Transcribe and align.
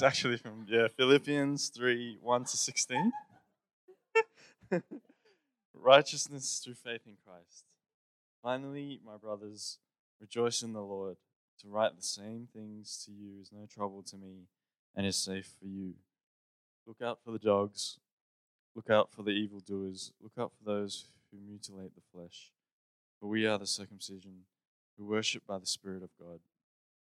It's 0.00 0.06
actually 0.16 0.38
from 0.38 0.64
yeah 0.66 0.88
Philippians 0.88 1.68
three 1.68 2.16
one 2.22 2.44
to 2.44 2.56
sixteen. 2.56 3.12
Righteousness 5.74 6.62
through 6.64 6.76
faith 6.76 7.02
in 7.06 7.18
Christ. 7.22 7.66
Finally, 8.42 8.98
my 9.04 9.18
brothers, 9.18 9.76
rejoice 10.18 10.62
in 10.62 10.72
the 10.72 10.80
Lord. 10.80 11.18
To 11.60 11.68
write 11.68 11.96
the 11.98 12.02
same 12.02 12.48
things 12.50 13.02
to 13.04 13.12
you 13.12 13.42
is 13.42 13.52
no 13.52 13.66
trouble 13.66 14.02
to 14.04 14.16
me 14.16 14.46
and 14.96 15.06
is 15.06 15.16
safe 15.16 15.52
for 15.60 15.66
you. 15.66 15.92
Look 16.86 17.02
out 17.02 17.18
for 17.22 17.32
the 17.32 17.38
dogs. 17.38 17.98
Look 18.74 18.88
out 18.88 19.12
for 19.12 19.22
the 19.22 19.32
evildoers. 19.32 20.12
Look 20.22 20.32
out 20.38 20.52
for 20.56 20.64
those 20.64 21.08
who 21.30 21.36
mutilate 21.46 21.94
the 21.94 22.00
flesh. 22.10 22.52
For 23.20 23.28
we 23.28 23.46
are 23.46 23.58
the 23.58 23.66
circumcision 23.66 24.44
who 24.96 25.04
worship 25.04 25.42
by 25.46 25.58
the 25.58 25.66
Spirit 25.66 26.02
of 26.02 26.16
God 26.18 26.40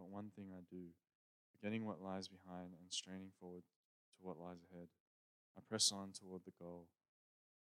but 0.00 0.08
one 0.08 0.30
thing 0.34 0.46
I 0.50 0.62
do, 0.70 0.96
forgetting 1.52 1.84
what 1.84 2.00
lies 2.00 2.26
behind 2.26 2.72
and 2.72 2.88
straining 2.88 3.32
forward 3.38 3.64
to 4.16 4.26
what 4.26 4.40
lies 4.40 4.64
ahead, 4.72 4.88
I 5.58 5.60
press 5.68 5.92
on 5.92 6.12
toward 6.12 6.42
the 6.46 6.56
goal, 6.58 6.86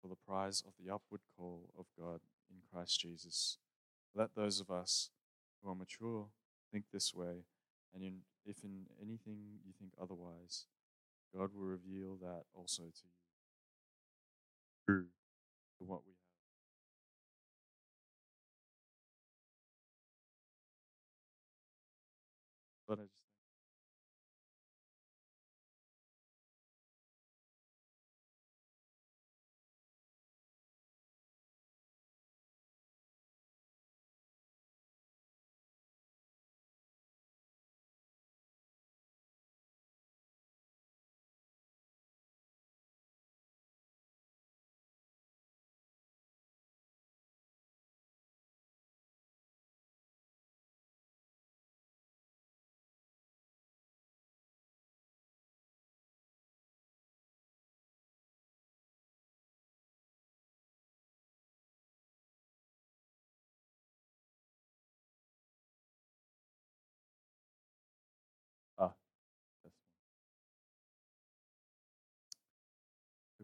for 0.01 0.09
the 0.09 0.19
prize 0.27 0.61
of 0.67 0.73
the 0.77 0.93
upward 0.93 1.21
call 1.37 1.69
of 1.79 1.85
God 1.97 2.19
in 2.51 2.57
Christ 2.69 2.99
Jesus. 2.99 3.57
Let 4.13 4.35
those 4.35 4.59
of 4.59 4.69
us 4.69 5.09
who 5.63 5.71
are 5.71 5.75
mature 5.75 6.27
think 6.69 6.85
this 6.91 7.13
way 7.13 7.45
and 7.95 8.03
in, 8.03 8.17
if 8.45 8.61
in 8.63 8.87
anything 9.01 9.61
you 9.65 9.71
think 9.79 9.93
otherwise, 10.01 10.65
God 11.33 11.51
will 11.55 11.65
reveal 11.65 12.17
that 12.21 12.43
also 12.53 12.83
to 12.83 13.03
you. 13.05 13.13
through 14.85 15.07
what 15.79 16.01
we 16.05 16.16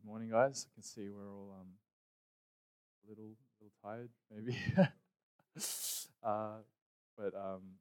Good 0.04 0.12
morning, 0.12 0.36
guys. 0.36 0.68
I 0.68 0.76
can 0.76 0.84
see 0.84 1.08
we're 1.08 1.32
all 1.32 1.56
um, 1.56 1.80
a 3.00 3.04
little, 3.08 3.40
little 3.56 3.72
tired, 3.80 4.12
maybe. 4.28 4.52
uh, 6.20 6.60
but 7.16 7.32
um, 7.32 7.80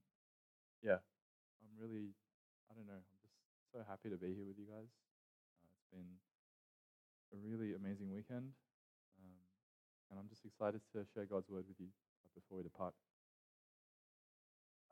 yeah, 0.87 1.03
I'm 1.03 1.75
really, 1.82 2.15
I 2.71 2.78
don't 2.78 2.87
know, 2.87 2.94
I'm 2.94 3.19
just 3.27 3.34
so 3.75 3.82
happy 3.91 4.06
to 4.15 4.15
be 4.15 4.38
here 4.38 4.47
with 4.47 4.55
you 4.55 4.71
guys. 4.71 4.87
Uh, 5.59 5.66
it's 5.66 5.91
been 5.91 6.06
a 7.34 7.43
really 7.43 7.75
amazing 7.75 8.15
weekend, 8.15 8.55
um, 9.19 9.43
and 10.15 10.21
I'm 10.22 10.31
just 10.31 10.47
excited 10.47 10.78
to 10.94 11.03
share 11.11 11.27
God's 11.27 11.50
word 11.50 11.66
with 11.66 11.82
you 11.82 11.91
before 12.38 12.59
we 12.59 12.62
depart. 12.62 12.94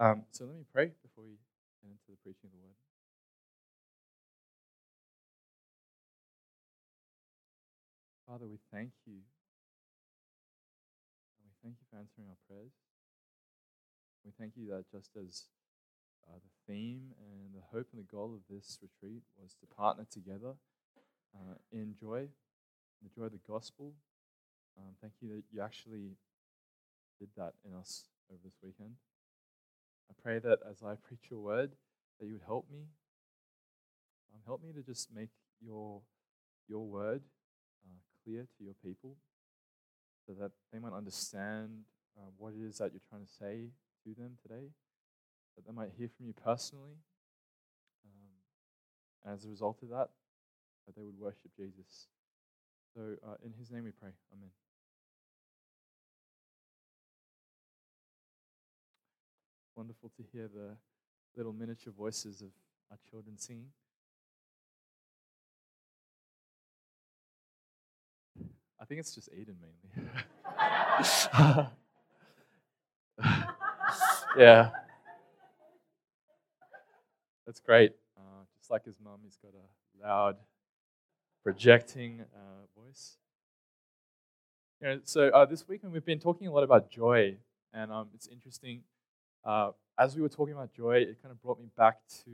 Um, 0.03 0.27
so 0.35 0.51
let 0.51 0.57
me 0.59 0.67
pray 0.75 0.91
before 1.07 1.23
we 1.23 1.39
get 1.79 1.95
into 1.95 2.11
the 2.11 2.19
preaching 2.27 2.51
of 2.51 2.59
the 2.59 2.63
word. 2.67 2.90
Father, 8.31 8.47
we 8.47 8.59
thank 8.71 8.93
you. 9.07 9.19
And 11.35 11.43
we 11.43 11.51
thank 11.65 11.75
you 11.83 11.87
for 11.91 11.99
answering 11.99 12.29
our 12.31 12.39
prayers. 12.47 12.71
We 14.25 14.31
thank 14.39 14.53
you 14.55 14.71
that 14.71 14.87
just 14.87 15.11
as 15.19 15.47
uh, 16.29 16.39
the 16.39 16.73
theme 16.73 17.11
and 17.19 17.51
the 17.53 17.67
hope 17.75 17.89
and 17.91 17.99
the 17.99 18.07
goal 18.07 18.39
of 18.39 18.47
this 18.49 18.79
retreat 18.79 19.25
was 19.37 19.57
to 19.59 19.67
partner 19.75 20.07
together 20.09 20.55
uh, 21.35 21.59
in 21.73 21.97
joy, 21.99 22.29
the 23.03 23.11
joy 23.11 23.27
of 23.27 23.33
the 23.33 23.43
gospel. 23.49 23.95
Um, 24.79 24.95
thank 25.01 25.15
you 25.21 25.31
that 25.31 25.43
you 25.51 25.61
actually 25.61 26.15
did 27.19 27.31
that 27.37 27.55
in 27.67 27.75
us 27.75 28.05
over 28.31 28.39
this 28.45 28.55
weekend. 28.63 28.95
I 30.09 30.15
pray 30.23 30.39
that 30.39 30.61
as 30.71 30.85
I 30.85 30.95
preach 31.09 31.33
your 31.33 31.41
word, 31.41 31.73
that 32.21 32.27
you 32.27 32.35
would 32.35 32.47
help 32.47 32.71
me. 32.71 32.87
Um, 34.33 34.41
help 34.47 34.63
me 34.63 34.73
to 34.73 34.83
just 34.83 35.09
make 35.13 35.31
your 35.61 36.03
your 36.69 36.87
word 36.87 37.23
clear 38.25 38.47
to 38.59 38.65
your 38.65 38.75
people, 38.85 39.17
so 40.27 40.35
that 40.35 40.53
they 40.73 40.79
might 40.79 40.93
understand 40.93 41.85
uh, 42.19 42.31
what 42.37 42.53
it 42.55 42.61
is 42.61 42.79
that 42.79 42.93
you're 42.93 43.09
trying 43.09 43.25
to 43.25 43.33
say 43.33 43.71
to 44.05 44.15
them 44.21 44.37
today, 44.43 44.69
that 45.57 45.67
they 45.67 45.73
might 45.73 45.91
hear 45.97 46.09
from 46.09 46.27
you 46.27 46.33
personally. 46.33 46.97
Um, 48.05 49.33
as 49.33 49.45
a 49.45 49.49
result 49.49 49.79
of 49.83 49.91
that, 49.91 50.09
that 50.87 50.97
they 50.97 51.03
would 51.03 51.19
worship 51.19 51.51
Jesus. 51.57 52.09
So, 52.95 53.17
uh, 53.27 53.35
in 53.45 53.53
His 53.59 53.71
name 53.71 53.85
we 53.85 53.93
pray. 53.93 54.11
Amen. 54.33 54.51
Wonderful 59.77 60.11
to 60.17 60.23
hear 60.33 60.49
the 60.49 60.77
little 61.37 61.53
miniature 61.53 61.93
voices 61.97 62.43
of 62.43 62.49
our 62.91 62.99
children 63.11 63.39
singing. 63.39 63.71
I 68.81 68.87
think 68.87 69.01
it's 69.01 69.15
just 69.15 69.29
Aiden 69.31 69.57
mainly. 69.61 70.09
yeah. 74.39 74.71
That's 77.47 77.61
great. 77.61 77.93
Uh, 78.17 78.45
just 78.59 78.71
like 78.71 78.85
his 78.87 78.97
mum, 79.05 79.19
he's 79.23 79.37
got 79.37 79.53
a 79.53 80.07
loud, 80.07 80.37
projecting 81.43 82.23
uh, 82.35 82.81
voice. 82.81 83.17
You 84.81 84.89
know, 84.89 85.01
so 85.05 85.29
uh, 85.29 85.45
this 85.45 85.69
weekend 85.69 85.93
we've 85.93 86.05
been 86.05 86.19
talking 86.19 86.47
a 86.47 86.53
lot 86.53 86.63
about 86.63 86.91
joy, 86.91 87.37
and 87.75 87.93
um, 87.93 88.09
it's 88.15 88.29
interesting. 88.29 88.81
Uh, 89.45 89.73
as 89.99 90.17
we 90.17 90.23
were 90.23 90.29
talking 90.31 90.55
about 90.55 90.73
joy, 90.73 90.97
it 90.97 91.21
kind 91.23 91.33
of 91.33 91.43
brought 91.43 91.61
me 91.61 91.67
back 91.77 91.99
to 92.25 92.31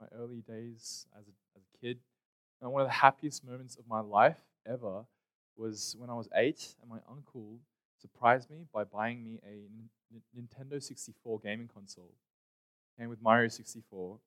my 0.00 0.06
early 0.18 0.42
days 0.48 1.06
as 1.18 1.26
a, 1.26 1.32
as 1.56 1.62
a 1.62 1.86
kid. 1.86 1.98
And 2.62 2.72
one 2.72 2.80
of 2.80 2.88
the 2.88 2.94
happiest 2.94 3.44
moments 3.44 3.76
of 3.76 3.86
my 3.86 4.00
life 4.00 4.38
ever 4.66 5.04
was 5.56 5.96
when 5.98 6.10
I 6.10 6.14
was 6.14 6.28
eight, 6.34 6.74
and 6.80 6.90
my 6.90 6.98
uncle 7.08 7.60
surprised 8.00 8.50
me 8.50 8.66
by 8.72 8.84
buying 8.84 9.22
me 9.22 9.40
a 9.46 9.68
Nintendo 10.38 10.82
64 10.82 11.40
gaming 11.40 11.68
console. 11.72 12.14
Came 12.98 13.08
with 13.08 13.22
Mario 13.22 13.48
64. 13.48 14.18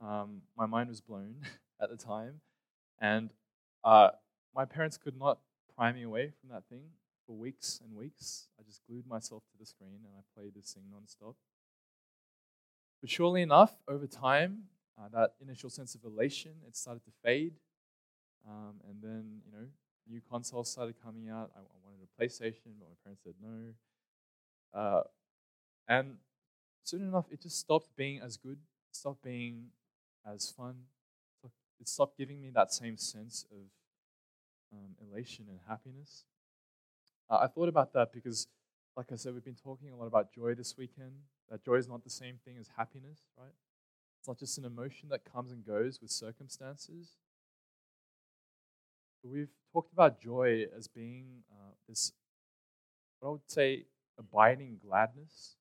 Um, 0.00 0.42
my 0.56 0.66
mind 0.66 0.88
was 0.88 1.00
blown 1.00 1.36
at 1.82 1.90
the 1.90 1.96
time, 1.96 2.40
and 3.00 3.30
uh, 3.84 4.10
my 4.54 4.64
parents 4.64 4.96
could 4.96 5.18
not 5.18 5.38
pry 5.76 5.92
me 5.92 6.02
away 6.02 6.32
from 6.40 6.50
that 6.50 6.64
thing 6.68 6.84
for 7.26 7.36
weeks 7.36 7.80
and 7.84 7.94
weeks. 7.94 8.48
I 8.58 8.62
just 8.64 8.80
glued 8.86 9.06
myself 9.06 9.44
to 9.52 9.58
the 9.58 9.66
screen 9.66 10.00
and 10.04 10.12
I 10.16 10.22
played 10.34 10.54
this 10.54 10.72
thing 10.72 10.84
nonstop. 10.92 11.34
But 13.00 13.08
surely 13.08 13.40
enough, 13.40 13.72
over 13.88 14.06
time, 14.06 14.64
uh, 14.98 15.08
that 15.12 15.34
initial 15.40 15.70
sense 15.70 15.94
of 15.94 16.04
elation 16.04 16.52
it 16.66 16.76
started 16.76 17.04
to 17.04 17.10
fade, 17.24 17.54
um, 18.46 18.74
and 18.88 19.00
then 19.02 19.40
you 19.46 19.52
know 19.52 19.66
new 20.08 20.20
consoles 20.30 20.70
started 20.70 20.96
coming 21.02 21.28
out. 21.28 21.50
I, 21.56 21.60
I 21.60 21.78
wanted 21.84 22.00
a 22.02 22.22
PlayStation, 22.22 22.78
but 22.78 22.88
my 22.88 22.96
parents 23.04 23.22
said 23.24 23.34
no. 23.42 23.74
Uh, 24.72 25.02
and 25.88 26.16
soon 26.84 27.02
enough, 27.02 27.26
it 27.30 27.42
just 27.42 27.58
stopped 27.58 27.88
being 27.96 28.20
as 28.20 28.36
good, 28.36 28.58
stopped 28.92 29.22
being 29.22 29.66
as 30.26 30.50
fun. 30.50 30.74
It 31.80 31.88
stopped 31.88 32.18
giving 32.18 32.40
me 32.40 32.50
that 32.50 32.72
same 32.72 32.98
sense 32.98 33.46
of 33.50 33.58
um, 34.72 34.94
elation 35.10 35.46
and 35.48 35.58
happiness. 35.66 36.24
Uh, 37.28 37.38
I 37.42 37.46
thought 37.46 37.68
about 37.68 37.92
that 37.94 38.12
because, 38.12 38.48
like 38.96 39.12
I 39.12 39.16
said, 39.16 39.32
we've 39.32 39.44
been 39.44 39.54
talking 39.54 39.90
a 39.90 39.96
lot 39.96 40.06
about 40.06 40.32
joy 40.32 40.54
this 40.54 40.76
weekend. 40.76 41.12
That 41.50 41.64
joy 41.64 41.76
is 41.76 41.88
not 41.88 42.04
the 42.04 42.10
same 42.10 42.36
thing 42.44 42.56
as 42.58 42.68
happiness, 42.76 43.20
right? 43.38 43.54
It's 44.18 44.28
not 44.28 44.38
just 44.38 44.58
an 44.58 44.64
emotion 44.64 45.08
that 45.08 45.24
comes 45.24 45.50
and 45.52 45.64
goes 45.64 46.00
with 46.00 46.10
circumstances. 46.10 47.16
We've 49.22 49.48
talked 49.72 49.92
about 49.92 50.20
joy 50.20 50.66
as 50.76 50.88
being 50.88 51.42
uh, 51.50 51.72
this, 51.88 52.12
what 53.18 53.28
I 53.28 53.32
would 53.32 53.50
say, 53.50 53.84
abiding 54.18 54.80
gladness. 54.84 55.56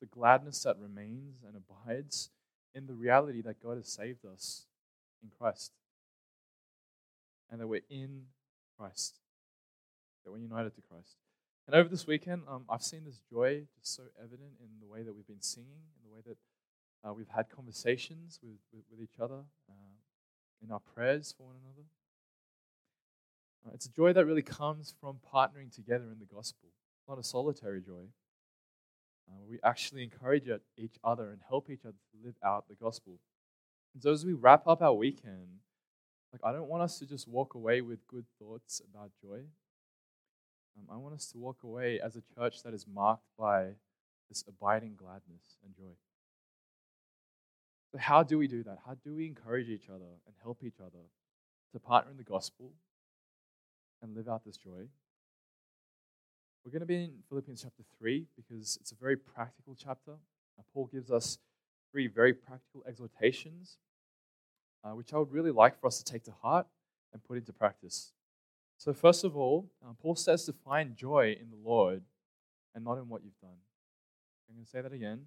The 0.00 0.06
gladness 0.06 0.62
that 0.64 0.76
remains 0.78 1.42
and 1.46 1.54
abides 1.56 2.30
in 2.74 2.86
the 2.86 2.92
reality 2.92 3.40
that 3.42 3.62
God 3.62 3.76
has 3.76 3.88
saved 3.88 4.26
us 4.26 4.66
in 5.22 5.30
Christ. 5.38 5.72
And 7.50 7.60
that 7.60 7.66
we're 7.66 7.80
in 7.88 8.24
Christ. 8.76 9.20
That 10.24 10.32
we're 10.32 10.38
united 10.38 10.74
to 10.74 10.82
Christ. 10.82 11.16
And 11.66 11.74
over 11.74 11.88
this 11.88 12.06
weekend, 12.06 12.42
um, 12.46 12.64
I've 12.68 12.82
seen 12.82 13.04
this 13.06 13.20
joy 13.30 13.62
just 13.78 13.94
so 13.94 14.02
evident 14.18 14.52
in 14.60 14.68
the 14.80 14.86
way 14.86 15.02
that 15.02 15.14
we've 15.14 15.26
been 15.26 15.40
singing, 15.40 15.80
in 15.96 16.10
the 16.10 16.14
way 16.14 16.20
that 16.26 17.08
uh, 17.08 17.14
we've 17.14 17.28
had 17.34 17.48
conversations 17.48 18.38
with, 18.42 18.58
with, 18.72 18.84
with 18.90 19.00
each 19.00 19.18
other, 19.18 19.44
uh, 19.70 19.94
in 20.62 20.70
our 20.70 20.80
prayers 20.80 21.34
for 21.36 21.44
one 21.44 21.56
another. 21.64 21.86
Uh, 23.66 23.70
it's 23.72 23.86
a 23.86 23.90
joy 23.90 24.12
that 24.12 24.26
really 24.26 24.42
comes 24.42 24.94
from 25.00 25.18
partnering 25.32 25.74
together 25.74 26.04
in 26.12 26.18
the 26.18 26.34
gospel, 26.34 26.68
not 27.08 27.18
a 27.18 27.22
solitary 27.22 27.80
joy. 27.80 28.04
Uh, 29.28 29.42
we 29.48 29.58
actually 29.64 30.02
encourage 30.02 30.48
each 30.76 30.96
other 31.02 31.30
and 31.30 31.40
help 31.48 31.70
each 31.70 31.84
other 31.84 31.96
to 32.12 32.26
live 32.26 32.36
out 32.44 32.68
the 32.68 32.74
gospel. 32.74 33.18
And 33.94 34.02
so 34.02 34.12
as 34.12 34.24
we 34.24 34.34
wrap 34.34 34.66
up 34.66 34.82
our 34.82 34.92
weekend, 34.92 35.60
like 36.32 36.42
I 36.44 36.52
don't 36.52 36.68
want 36.68 36.82
us 36.82 36.98
to 36.98 37.06
just 37.06 37.26
walk 37.26 37.54
away 37.54 37.80
with 37.80 38.06
good 38.06 38.26
thoughts 38.38 38.82
about 38.90 39.12
joy. 39.22 39.44
Um, 40.76 40.86
I 40.92 40.96
want 40.96 41.14
us 41.14 41.26
to 41.28 41.38
walk 41.38 41.62
away 41.62 42.00
as 42.00 42.16
a 42.16 42.22
church 42.34 42.62
that 42.64 42.74
is 42.74 42.86
marked 42.92 43.28
by 43.38 43.68
this 44.28 44.44
abiding 44.46 44.96
gladness 44.96 45.56
and 45.64 45.74
joy. 45.74 45.94
So, 47.92 47.98
how 47.98 48.24
do 48.24 48.36
we 48.36 48.48
do 48.48 48.64
that? 48.64 48.78
How 48.84 48.96
do 49.04 49.14
we 49.14 49.26
encourage 49.26 49.68
each 49.68 49.88
other 49.88 50.18
and 50.26 50.34
help 50.42 50.64
each 50.64 50.80
other 50.80 51.04
to 51.72 51.78
partner 51.78 52.10
in 52.10 52.16
the 52.16 52.24
gospel 52.24 52.72
and 54.04 54.14
live 54.14 54.28
out 54.28 54.44
this 54.44 54.58
joy. 54.58 54.86
We're 56.64 56.70
going 56.70 56.80
to 56.80 56.86
be 56.86 57.04
in 57.04 57.12
Philippians 57.28 57.62
chapter 57.62 57.82
3 57.98 58.26
because 58.36 58.78
it's 58.80 58.92
a 58.92 58.94
very 58.94 59.16
practical 59.16 59.74
chapter. 59.74 60.12
Paul 60.72 60.88
gives 60.92 61.10
us 61.10 61.38
three 61.90 62.06
very 62.06 62.32
practical 62.32 62.84
exhortations, 62.86 63.78
uh, 64.84 64.90
which 64.90 65.12
I 65.12 65.18
would 65.18 65.32
really 65.32 65.50
like 65.50 65.80
for 65.80 65.86
us 65.86 65.98
to 66.02 66.04
take 66.04 66.24
to 66.24 66.32
heart 66.42 66.66
and 67.12 67.24
put 67.24 67.38
into 67.38 67.52
practice. 67.52 68.12
So, 68.76 68.92
first 68.92 69.24
of 69.24 69.36
all, 69.36 69.70
uh, 69.84 69.92
Paul 70.00 70.16
says 70.16 70.44
to 70.46 70.52
find 70.52 70.96
joy 70.96 71.36
in 71.40 71.50
the 71.50 71.68
Lord 71.68 72.02
and 72.74 72.84
not 72.84 72.98
in 72.98 73.08
what 73.08 73.22
you've 73.24 73.38
done. 73.40 73.58
I'm 74.48 74.56
going 74.56 74.64
to 74.64 74.70
say 74.70 74.80
that 74.80 74.92
again. 74.92 75.26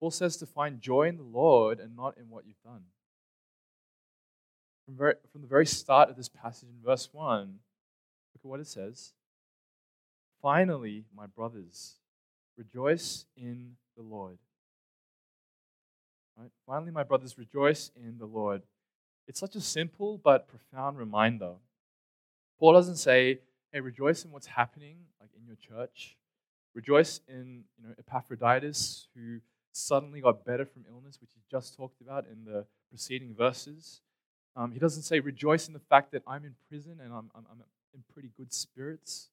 Paul 0.00 0.10
says 0.10 0.36
to 0.38 0.46
find 0.46 0.80
joy 0.80 1.08
in 1.08 1.16
the 1.16 1.22
Lord 1.22 1.78
and 1.78 1.94
not 1.94 2.18
in 2.18 2.28
what 2.28 2.44
you've 2.44 2.62
done. 2.64 2.82
From, 4.84 4.96
very, 4.96 5.14
from 5.30 5.42
the 5.42 5.46
very 5.46 5.66
start 5.66 6.10
of 6.10 6.16
this 6.16 6.28
passage 6.28 6.68
in 6.68 6.84
verse 6.84 7.08
1, 7.12 7.60
Look 8.34 8.44
at 8.44 8.48
what 8.48 8.60
it 8.60 8.66
says. 8.66 9.12
Finally, 10.40 11.04
my 11.16 11.26
brothers, 11.26 11.96
rejoice 12.56 13.26
in 13.36 13.76
the 13.96 14.02
Lord. 14.02 14.38
Right? 16.36 16.50
Finally, 16.66 16.90
my 16.90 17.04
brothers, 17.04 17.38
rejoice 17.38 17.90
in 17.96 18.18
the 18.18 18.26
Lord. 18.26 18.62
It's 19.28 19.38
such 19.38 19.54
a 19.54 19.60
simple 19.60 20.18
but 20.22 20.48
profound 20.48 20.98
reminder. 20.98 21.52
Paul 22.58 22.72
doesn't 22.72 22.96
say, 22.96 23.38
hey, 23.72 23.80
rejoice 23.80 24.24
in 24.24 24.32
what's 24.32 24.46
happening, 24.46 24.96
like 25.20 25.30
in 25.38 25.46
your 25.46 25.56
church. 25.56 26.16
Rejoice 26.74 27.20
in 27.28 27.64
you 27.78 27.88
know, 27.88 27.94
Epaphroditus, 27.98 29.08
who 29.14 29.38
suddenly 29.72 30.20
got 30.20 30.44
better 30.44 30.64
from 30.64 30.84
illness, 30.88 31.18
which 31.20 31.30
he 31.34 31.40
just 31.50 31.76
talked 31.76 32.00
about 32.00 32.26
in 32.26 32.44
the 32.44 32.66
preceding 32.90 33.34
verses. 33.34 34.00
Um, 34.56 34.72
he 34.72 34.78
doesn't 34.78 35.02
say, 35.02 35.20
rejoice 35.20 35.66
in 35.66 35.72
the 35.72 35.80
fact 35.80 36.12
that 36.12 36.22
I'm 36.26 36.44
in 36.44 36.54
prison 36.68 36.98
and 37.02 37.12
I'm, 37.12 37.30
I'm, 37.34 37.46
I'm 37.50 37.62
in 37.94 38.02
pretty 38.12 38.30
good 38.36 38.52
spirits. 38.52 39.28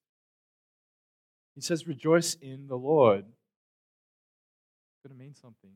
He 1.56 1.62
says, 1.62 1.88
Rejoice 1.88 2.36
in 2.36 2.68
the 2.68 2.78
Lord. 2.78 3.26
It's 3.26 5.08
going 5.08 5.18
to 5.18 5.24
mean 5.24 5.36
something. 5.36 5.72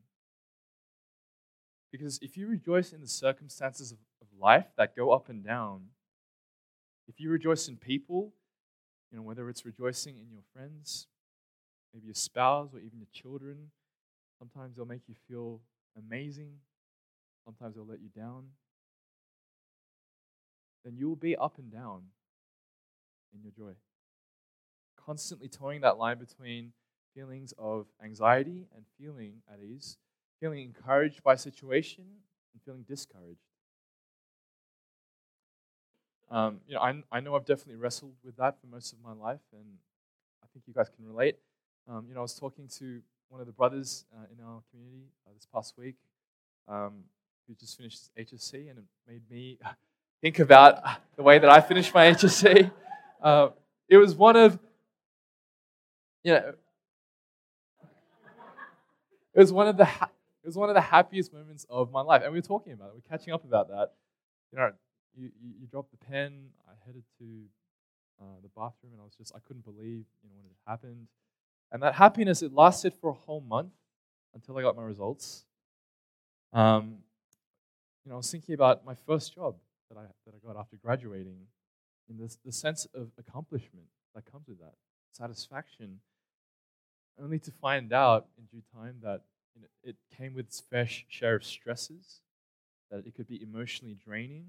Because 1.92 2.20
if 2.22 2.38
you 2.38 2.48
rejoice 2.48 2.92
in 2.92 3.02
the 3.02 3.08
circumstances 3.08 3.92
of, 3.92 3.98
of 4.22 4.28
life 4.40 4.66
that 4.78 4.96
go 4.96 5.12
up 5.12 5.30
and 5.30 5.44
down, 5.46 5.82
if 7.08 7.20
you 7.20 7.30
rejoice 7.30 7.68
in 7.68 7.78
people, 7.78 8.34
you 9.12 9.18
know, 9.18 9.24
whether 9.24 9.50
it's 9.50 9.66
rejoicing 9.66 10.16
in 10.18 10.32
your 10.32 10.42
friends, 10.54 11.08
maybe 11.94 12.08
your 12.08 12.16
spouse, 12.16 12.70
or 12.74 12.80
even 12.80 12.98
your 12.98 13.08
children, 13.12 13.70
sometimes 14.40 14.76
they'll 14.76 14.86
make 14.86 15.08
you 15.08 15.16
feel 15.28 15.62
amazing, 15.98 16.54
sometimes 17.46 17.76
they'll 17.76 17.86
let 17.86 18.02
you 18.02 18.10
down, 18.10 18.46
then 20.84 20.96
you 20.98 21.08
will 21.08 21.16
be 21.16 21.36
up 21.36 21.60
and 21.60 21.72
down 21.72 22.02
in 23.34 23.42
your 23.42 23.52
joy. 23.52 23.76
Constantly 24.98 25.48
toeing 25.48 25.82
that 25.82 25.98
line 25.98 26.18
between 26.18 26.74
feelings 27.14 27.54
of 27.58 27.88
anxiety 28.04 28.66
and 28.76 28.86
feeling 28.98 29.36
at 29.52 29.60
ease, 29.60 29.98
feeling 30.40 30.62
encouraged 30.64 31.24
by 31.24 31.36
situation 31.36 32.06
and 32.54 32.62
feeling 32.64 32.84
discouraged. 32.88 33.40
Um, 36.32 36.62
you 36.68 36.74
know, 36.74 36.82
I, 36.82 37.04
I 37.12 37.20
know 37.20 37.36
I've 37.36 37.46
definitely 37.46 37.76
wrestled 37.76 38.16
with 38.24 38.38
that 38.38 38.60
for 38.60 38.68
most 38.68 38.92
of 38.94 39.00
my 39.04 39.14
life, 39.14 39.42
and 39.52 39.66
I 40.44 40.48
think 40.52 40.66
you 40.68 40.74
guys 40.74 40.90
can 40.90 41.06
relate. 41.06 41.38
Um, 41.88 42.06
you 42.08 42.16
know, 42.16 42.22
I 42.22 42.24
was 42.24 42.34
talking 42.34 42.68
to 42.80 43.02
one 43.30 43.40
of 43.40 43.46
the 43.48 43.54
brothers 43.54 44.06
uh, 44.14 44.26
in 44.32 44.44
our 44.44 44.62
community 44.72 45.10
uh, 45.28 45.32
this 45.34 45.46
past 45.54 45.76
week 45.78 45.96
um, 46.68 47.04
who 47.48 47.54
just 47.56 47.78
finished 47.78 48.10
his 48.16 48.28
HSC, 48.32 48.70
and 48.70 48.80
it 48.80 48.86
made 49.08 49.22
me 49.30 49.60
think 50.22 50.40
about 50.40 50.82
the 51.16 51.24
way 51.24 51.38
that 51.38 51.50
I 51.50 51.62
finished 51.62 51.94
my 51.94 52.12
HSC. 52.12 52.72
Uh, 53.24 53.50
it 53.88 53.98
was 53.98 54.16
one 54.16 54.36
of, 54.36 54.60
you 56.24 56.34
know, 56.34 56.54
it 59.34 59.40
was 59.40 59.54
one 59.54 59.68
of 59.68 59.78
the 59.78 59.86
ha- 59.86 60.12
it 60.44 60.48
was 60.48 60.58
one 60.58 60.70
of 60.70 60.76
the 60.76 60.82
happiest 60.82 61.34
moments 61.34 61.66
of 61.70 61.92
my 61.92 62.02
life, 62.02 62.22
and 62.24 62.34
we 62.34 62.40
were 62.40 62.46
talking 62.46 62.74
about 62.74 62.90
it. 62.90 62.94
We 62.96 63.00
are 63.00 63.18
catching 63.18 63.34
up 63.34 63.46
about 63.46 63.70
that. 63.70 63.94
You 64.52 64.60
know, 64.60 64.72
you, 65.16 65.32
you, 65.42 65.54
you 65.62 65.68
dropped 65.68 65.92
the 65.92 66.06
pen. 66.06 66.50
I 66.68 66.74
headed 66.86 67.04
to 67.20 67.26
uh, 68.22 68.26
the 68.42 68.50
bathroom, 68.50 68.92
and 68.92 69.02
I 69.02 69.06
was 69.06 69.16
just 69.18 69.34
I 69.36 69.40
couldn't 69.48 69.64
believe 69.64 70.06
you 70.22 70.30
know 70.30 70.36
when 70.36 70.46
it 70.52 70.58
happened, 70.68 71.08
and 71.72 71.82
that 71.82 71.96
happiness 71.96 72.42
it 72.42 72.54
lasted 72.54 72.94
for 72.94 73.10
a 73.12 73.14
whole 73.14 73.42
month 73.42 73.72
until 74.36 74.58
I 74.58 74.62
got 74.62 74.76
my 74.76 74.84
results. 74.84 75.46
Um, 76.52 76.98
you 78.06 78.10
know, 78.10 78.16
I 78.16 78.18
was 78.18 78.30
thinking 78.30 78.54
about 78.54 78.86
my 78.86 78.96
first 79.08 79.34
job 79.34 79.56
that 79.90 79.98
I 79.98 80.04
that 80.26 80.36
I 80.36 80.46
got 80.46 80.60
after 80.60 80.76
graduating, 80.76 81.38
in 82.10 82.18
this, 82.18 82.38
the 82.46 82.52
sense 82.52 82.88
of 82.94 83.10
accomplishment 83.18 83.86
that 84.16 84.30
comes 84.32 84.48
with 84.48 84.60
that, 84.60 84.74
satisfaction, 85.12 86.00
only 87.22 87.40
to 87.40 87.52
find 87.52 87.94
out 87.94 88.28
in 88.38 88.46
due 88.46 88.64
time 88.74 88.98
that 89.02 89.22
you 89.56 89.62
know, 89.62 89.68
it 89.84 89.96
came 90.18 90.34
with 90.34 90.48
its 90.48 90.60
fair 90.60 90.88
share 91.08 91.36
of 91.36 91.44
stresses 91.44 92.22
that 92.90 93.06
it 93.06 93.16
could 93.16 93.28
be 93.28 93.42
emotionally 93.42 93.96
draining. 93.96 94.46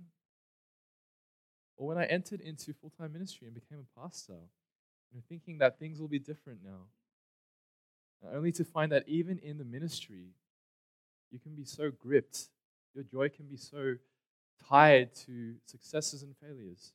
Or 1.76 1.88
when 1.88 1.98
I 1.98 2.04
entered 2.04 2.40
into 2.40 2.72
full 2.72 2.90
time 2.90 3.12
ministry 3.12 3.46
and 3.46 3.54
became 3.54 3.78
a 3.78 4.00
pastor, 4.00 4.32
you 4.32 5.16
know, 5.16 5.22
thinking 5.28 5.58
that 5.58 5.78
things 5.78 6.00
will 6.00 6.08
be 6.08 6.18
different 6.18 6.60
now. 6.64 6.88
Only 8.32 8.52
to 8.52 8.64
find 8.64 8.90
that 8.92 9.04
even 9.06 9.38
in 9.38 9.58
the 9.58 9.64
ministry, 9.64 10.28
you 11.30 11.38
can 11.38 11.54
be 11.54 11.64
so 11.64 11.90
gripped, 11.90 12.48
your 12.94 13.04
joy 13.04 13.28
can 13.28 13.46
be 13.46 13.56
so 13.56 13.96
tied 14.68 15.14
to 15.26 15.56
successes 15.66 16.22
and 16.22 16.34
failures. 16.36 16.92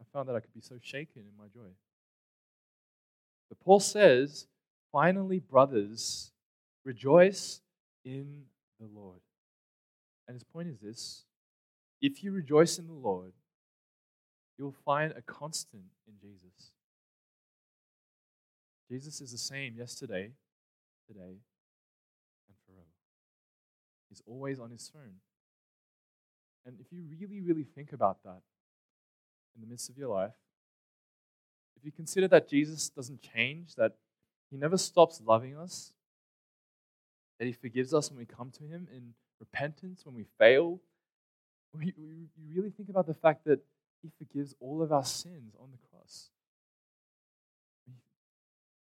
I 0.00 0.04
found 0.12 0.28
that 0.28 0.36
I 0.36 0.40
could 0.40 0.54
be 0.54 0.60
so 0.60 0.76
shaken 0.80 1.22
in 1.22 1.36
my 1.38 1.46
joy. 1.52 1.70
But 3.48 3.60
Paul 3.60 3.80
says, 3.80 4.46
finally, 4.92 5.38
brothers, 5.38 6.32
rejoice 6.84 7.60
in 8.04 8.44
the 8.80 8.86
Lord. 8.86 9.20
And 10.26 10.34
his 10.34 10.44
point 10.44 10.68
is 10.68 10.78
this 10.80 11.24
if 12.02 12.22
you 12.22 12.32
rejoice 12.32 12.78
in 12.78 12.86
the 12.86 12.92
Lord, 12.92 13.32
you'll 14.58 14.76
find 14.84 15.12
a 15.12 15.22
constant 15.22 15.84
in 16.06 16.14
Jesus. 16.20 16.72
Jesus 18.90 19.20
is 19.20 19.32
the 19.32 19.38
same 19.38 19.74
yesterday, 19.76 20.30
today, 21.08 21.40
and 22.48 22.56
forever. 22.66 22.86
He's 24.08 24.22
always 24.26 24.60
on 24.60 24.70
his 24.70 24.88
throne. 24.88 25.20
And 26.64 26.78
if 26.80 26.92
you 26.92 27.02
really, 27.08 27.40
really 27.40 27.64
think 27.64 27.92
about 27.92 28.22
that 28.24 28.42
in 29.56 29.62
the 29.62 29.66
midst 29.66 29.88
of 29.88 29.98
your 29.98 30.08
life, 30.08 30.34
if 31.76 31.84
you 31.84 31.90
consider 31.90 32.28
that 32.28 32.48
Jesus 32.48 32.88
doesn't 32.88 33.22
change, 33.22 33.74
that 33.76 33.96
he 34.50 34.56
never 34.56 34.78
stops 34.78 35.20
loving 35.24 35.56
us, 35.56 35.92
that 37.38 37.46
he 37.46 37.52
forgives 37.52 37.92
us 37.92 38.10
when 38.10 38.18
we 38.18 38.26
come 38.26 38.50
to 38.50 38.64
him 38.64 38.86
in 38.94 39.14
repentance, 39.40 40.04
when 40.04 40.14
we 40.14 40.24
fail, 40.38 40.80
we, 41.78 41.92
you 41.96 42.28
really 42.54 42.70
think 42.70 42.88
about 42.88 43.06
the 43.06 43.14
fact 43.14 43.44
that 43.44 43.60
he 44.02 44.10
forgives 44.18 44.54
all 44.60 44.82
of 44.82 44.92
our 44.92 45.04
sins 45.04 45.54
on 45.60 45.68
the 45.70 45.78
cross. 45.90 46.30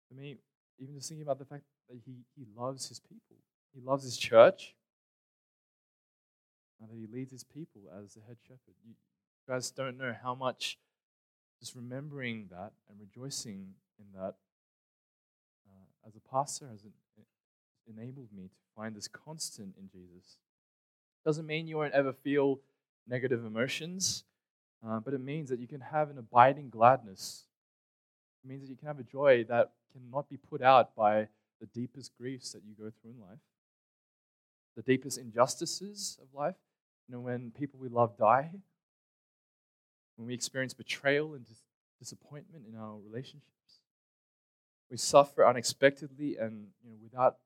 For 0.08 0.14
me, 0.14 0.36
even 0.78 0.94
just 0.94 1.08
thinking 1.08 1.22
about 1.22 1.38
the 1.38 1.44
fact 1.44 1.62
that 1.88 1.98
he, 2.04 2.12
he 2.36 2.44
loves 2.56 2.88
his 2.88 3.00
people, 3.00 3.36
he 3.74 3.80
loves 3.80 4.04
his 4.04 4.16
church, 4.16 4.74
and 6.80 6.90
that 6.90 6.96
he 6.96 7.06
leads 7.06 7.32
his 7.32 7.44
people 7.44 7.82
as 8.02 8.14
the 8.14 8.20
head 8.20 8.36
shepherd. 8.42 8.74
You 8.86 8.94
guys 9.48 9.70
don't 9.70 9.98
know 9.98 10.14
how 10.22 10.34
much 10.34 10.78
just 11.60 11.74
remembering 11.74 12.48
that 12.50 12.72
and 12.88 12.98
rejoicing 13.00 13.74
in 13.98 14.06
that 14.14 14.34
uh, 15.66 16.06
as 16.06 16.14
a 16.16 16.20
pastor 16.20 16.66
has 16.70 16.80
enabled 17.86 18.28
me 18.34 18.44
to 18.44 18.50
find 18.76 18.94
this 18.94 19.08
constant 19.08 19.74
in 19.78 19.88
Jesus. 19.88 20.36
Doesn't 21.24 21.46
mean 21.46 21.66
you 21.66 21.76
won't 21.76 21.94
ever 21.94 22.12
feel 22.12 22.60
negative 23.08 23.44
emotions, 23.44 24.24
uh, 24.86 25.00
but 25.00 25.14
it 25.14 25.20
means 25.20 25.48
that 25.50 25.58
you 25.58 25.66
can 25.66 25.80
have 25.80 26.10
an 26.10 26.18
abiding 26.18 26.70
gladness. 26.70 27.44
It 28.44 28.48
means 28.48 28.62
that 28.62 28.70
you 28.70 28.76
can 28.76 28.88
have 28.88 28.98
a 28.98 29.04
joy 29.04 29.44
that 29.48 29.72
cannot 29.92 30.28
be 30.28 30.36
put 30.36 30.62
out 30.62 30.94
by 30.94 31.28
the 31.60 31.66
deepest 31.72 32.12
griefs 32.18 32.52
that 32.52 32.62
you 32.66 32.74
go 32.74 32.90
through 33.00 33.12
in 33.12 33.20
life, 33.20 33.38
the 34.76 34.82
deepest 34.82 35.18
injustices 35.18 36.18
of 36.20 36.28
life. 36.38 36.56
You 37.08 37.14
know, 37.14 37.20
when 37.20 37.52
people 37.52 37.78
we 37.80 37.88
love 37.88 38.16
die, 38.18 38.50
when 40.16 40.26
we 40.26 40.34
experience 40.34 40.74
betrayal 40.74 41.34
and 41.34 41.44
dis- 41.44 41.62
disappointment 41.98 42.64
in 42.68 42.76
our 42.78 42.96
relationships, 42.98 43.80
we 44.90 44.96
suffer 44.96 45.46
unexpectedly 45.46 46.36
and 46.36 46.68
you 46.84 46.90
know, 46.90 46.96
without 47.02 47.36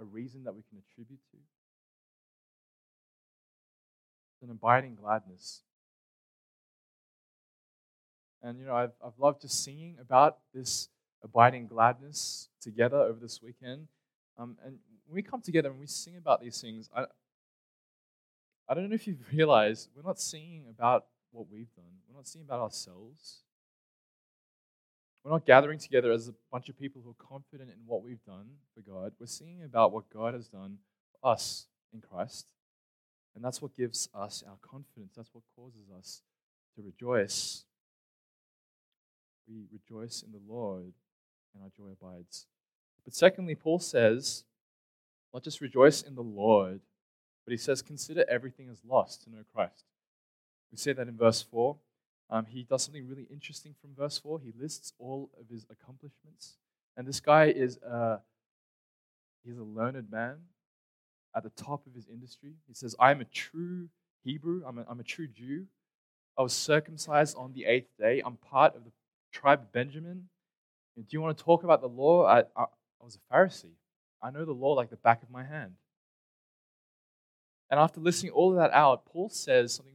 a 0.00 0.04
reason 0.04 0.44
that 0.44 0.54
we 0.54 0.62
can 0.68 0.78
attribute 0.78 1.20
to. 1.30 1.38
An 4.42 4.50
abiding 4.50 4.96
gladness. 4.96 5.62
And 8.42 8.58
you 8.58 8.66
know, 8.66 8.74
I've, 8.74 8.92
I've 9.04 9.18
loved 9.18 9.42
just 9.42 9.62
singing 9.62 9.96
about 10.00 10.38
this 10.52 10.88
abiding 11.22 11.68
gladness 11.68 12.48
together 12.60 12.96
over 12.96 13.20
this 13.20 13.40
weekend. 13.40 13.86
Um, 14.36 14.56
and 14.64 14.78
when 15.06 15.14
we 15.14 15.22
come 15.22 15.40
together 15.40 15.70
and 15.70 15.78
we 15.78 15.86
sing 15.86 16.16
about 16.16 16.40
these 16.40 16.60
things, 16.60 16.90
I, 16.94 17.04
I 18.68 18.74
don't 18.74 18.88
know 18.88 18.94
if 18.94 19.06
you've 19.06 19.24
realized 19.32 19.88
we're 19.94 20.02
not 20.02 20.20
singing 20.20 20.64
about 20.68 21.06
what 21.32 21.50
we've 21.50 21.74
done, 21.74 21.84
we're 22.08 22.16
not 22.16 22.26
singing 22.26 22.46
about 22.46 22.60
ourselves. 22.60 23.42
We're 25.24 25.30
not 25.30 25.46
gathering 25.46 25.78
together 25.78 26.10
as 26.10 26.28
a 26.28 26.34
bunch 26.50 26.68
of 26.68 26.78
people 26.78 27.00
who 27.02 27.10
are 27.10 27.28
confident 27.28 27.70
in 27.70 27.76
what 27.86 28.02
we've 28.02 28.24
done 28.24 28.46
for 28.74 28.80
God. 28.80 29.12
We're 29.20 29.26
singing 29.26 29.62
about 29.64 29.92
what 29.92 30.10
God 30.12 30.34
has 30.34 30.48
done 30.48 30.78
for 31.12 31.30
us 31.30 31.66
in 31.94 32.00
Christ. 32.00 32.46
And 33.34 33.44
that's 33.44 33.62
what 33.62 33.76
gives 33.76 34.08
us 34.14 34.42
our 34.46 34.56
confidence. 34.60 35.14
That's 35.16 35.30
what 35.32 35.44
causes 35.56 35.86
us 35.96 36.22
to 36.74 36.82
rejoice. 36.82 37.64
We 39.48 39.64
rejoice 39.72 40.22
in 40.22 40.32
the 40.32 40.40
Lord, 40.52 40.92
and 41.54 41.62
our 41.62 41.70
joy 41.76 41.92
abides. 41.92 42.46
But 43.04 43.14
secondly, 43.14 43.54
Paul 43.54 43.78
says, 43.78 44.44
not 45.32 45.44
just 45.44 45.60
rejoice 45.60 46.02
in 46.02 46.14
the 46.14 46.22
Lord, 46.22 46.80
but 47.44 47.52
he 47.52 47.58
says, 47.58 47.80
consider 47.80 48.24
everything 48.28 48.68
as 48.70 48.80
lost 48.84 49.22
to 49.22 49.30
know 49.30 49.44
Christ. 49.54 49.84
We 50.72 50.78
see 50.78 50.92
that 50.92 51.06
in 51.06 51.16
verse 51.16 51.42
4. 51.42 51.76
Um, 52.30 52.46
he 52.46 52.62
does 52.62 52.82
something 52.82 53.06
really 53.06 53.28
interesting 53.30 53.74
from 53.80 53.90
verse 53.94 54.18
4. 54.18 54.40
He 54.40 54.52
lists 54.58 54.94
all 54.98 55.30
of 55.38 55.48
his 55.50 55.66
accomplishments. 55.70 56.56
And 56.96 57.06
this 57.06 57.20
guy 57.20 57.46
is 57.46 57.76
a, 57.78 58.20
he's 59.44 59.58
a 59.58 59.62
learned 59.62 60.10
man 60.10 60.36
at 61.36 61.42
the 61.42 61.50
top 61.50 61.86
of 61.86 61.94
his 61.94 62.08
industry. 62.08 62.54
He 62.66 62.74
says, 62.74 62.96
I'm 62.98 63.20
a 63.20 63.26
true 63.26 63.88
Hebrew, 64.24 64.62
I'm 64.66 64.78
a, 64.78 64.84
I'm 64.88 65.00
a 65.00 65.04
true 65.04 65.28
Jew. 65.28 65.66
I 66.38 66.42
was 66.42 66.54
circumcised 66.54 67.36
on 67.36 67.52
the 67.52 67.66
eighth 67.66 67.90
day. 67.98 68.22
I'm 68.24 68.36
part 68.36 68.74
of 68.74 68.84
the 68.84 68.92
tribe 69.32 69.60
of 69.60 69.72
Benjamin. 69.72 70.28
Do 70.96 71.04
you 71.10 71.20
want 71.20 71.36
to 71.36 71.44
talk 71.44 71.64
about 71.64 71.80
the 71.80 71.88
law? 71.88 72.24
I, 72.24 72.40
I, 72.56 72.62
I 72.62 73.04
was 73.04 73.18
a 73.18 73.34
Pharisee. 73.34 73.74
I 74.22 74.30
know 74.30 74.44
the 74.44 74.52
law 74.52 74.72
like 74.72 74.90
the 74.90 74.96
back 74.96 75.22
of 75.22 75.30
my 75.30 75.44
hand. 75.44 75.72
And 77.70 77.80
after 77.80 78.00
listing 78.00 78.30
all 78.30 78.50
of 78.50 78.56
that 78.56 78.70
out, 78.72 79.06
Paul 79.06 79.28
says 79.30 79.74
something 79.74 79.94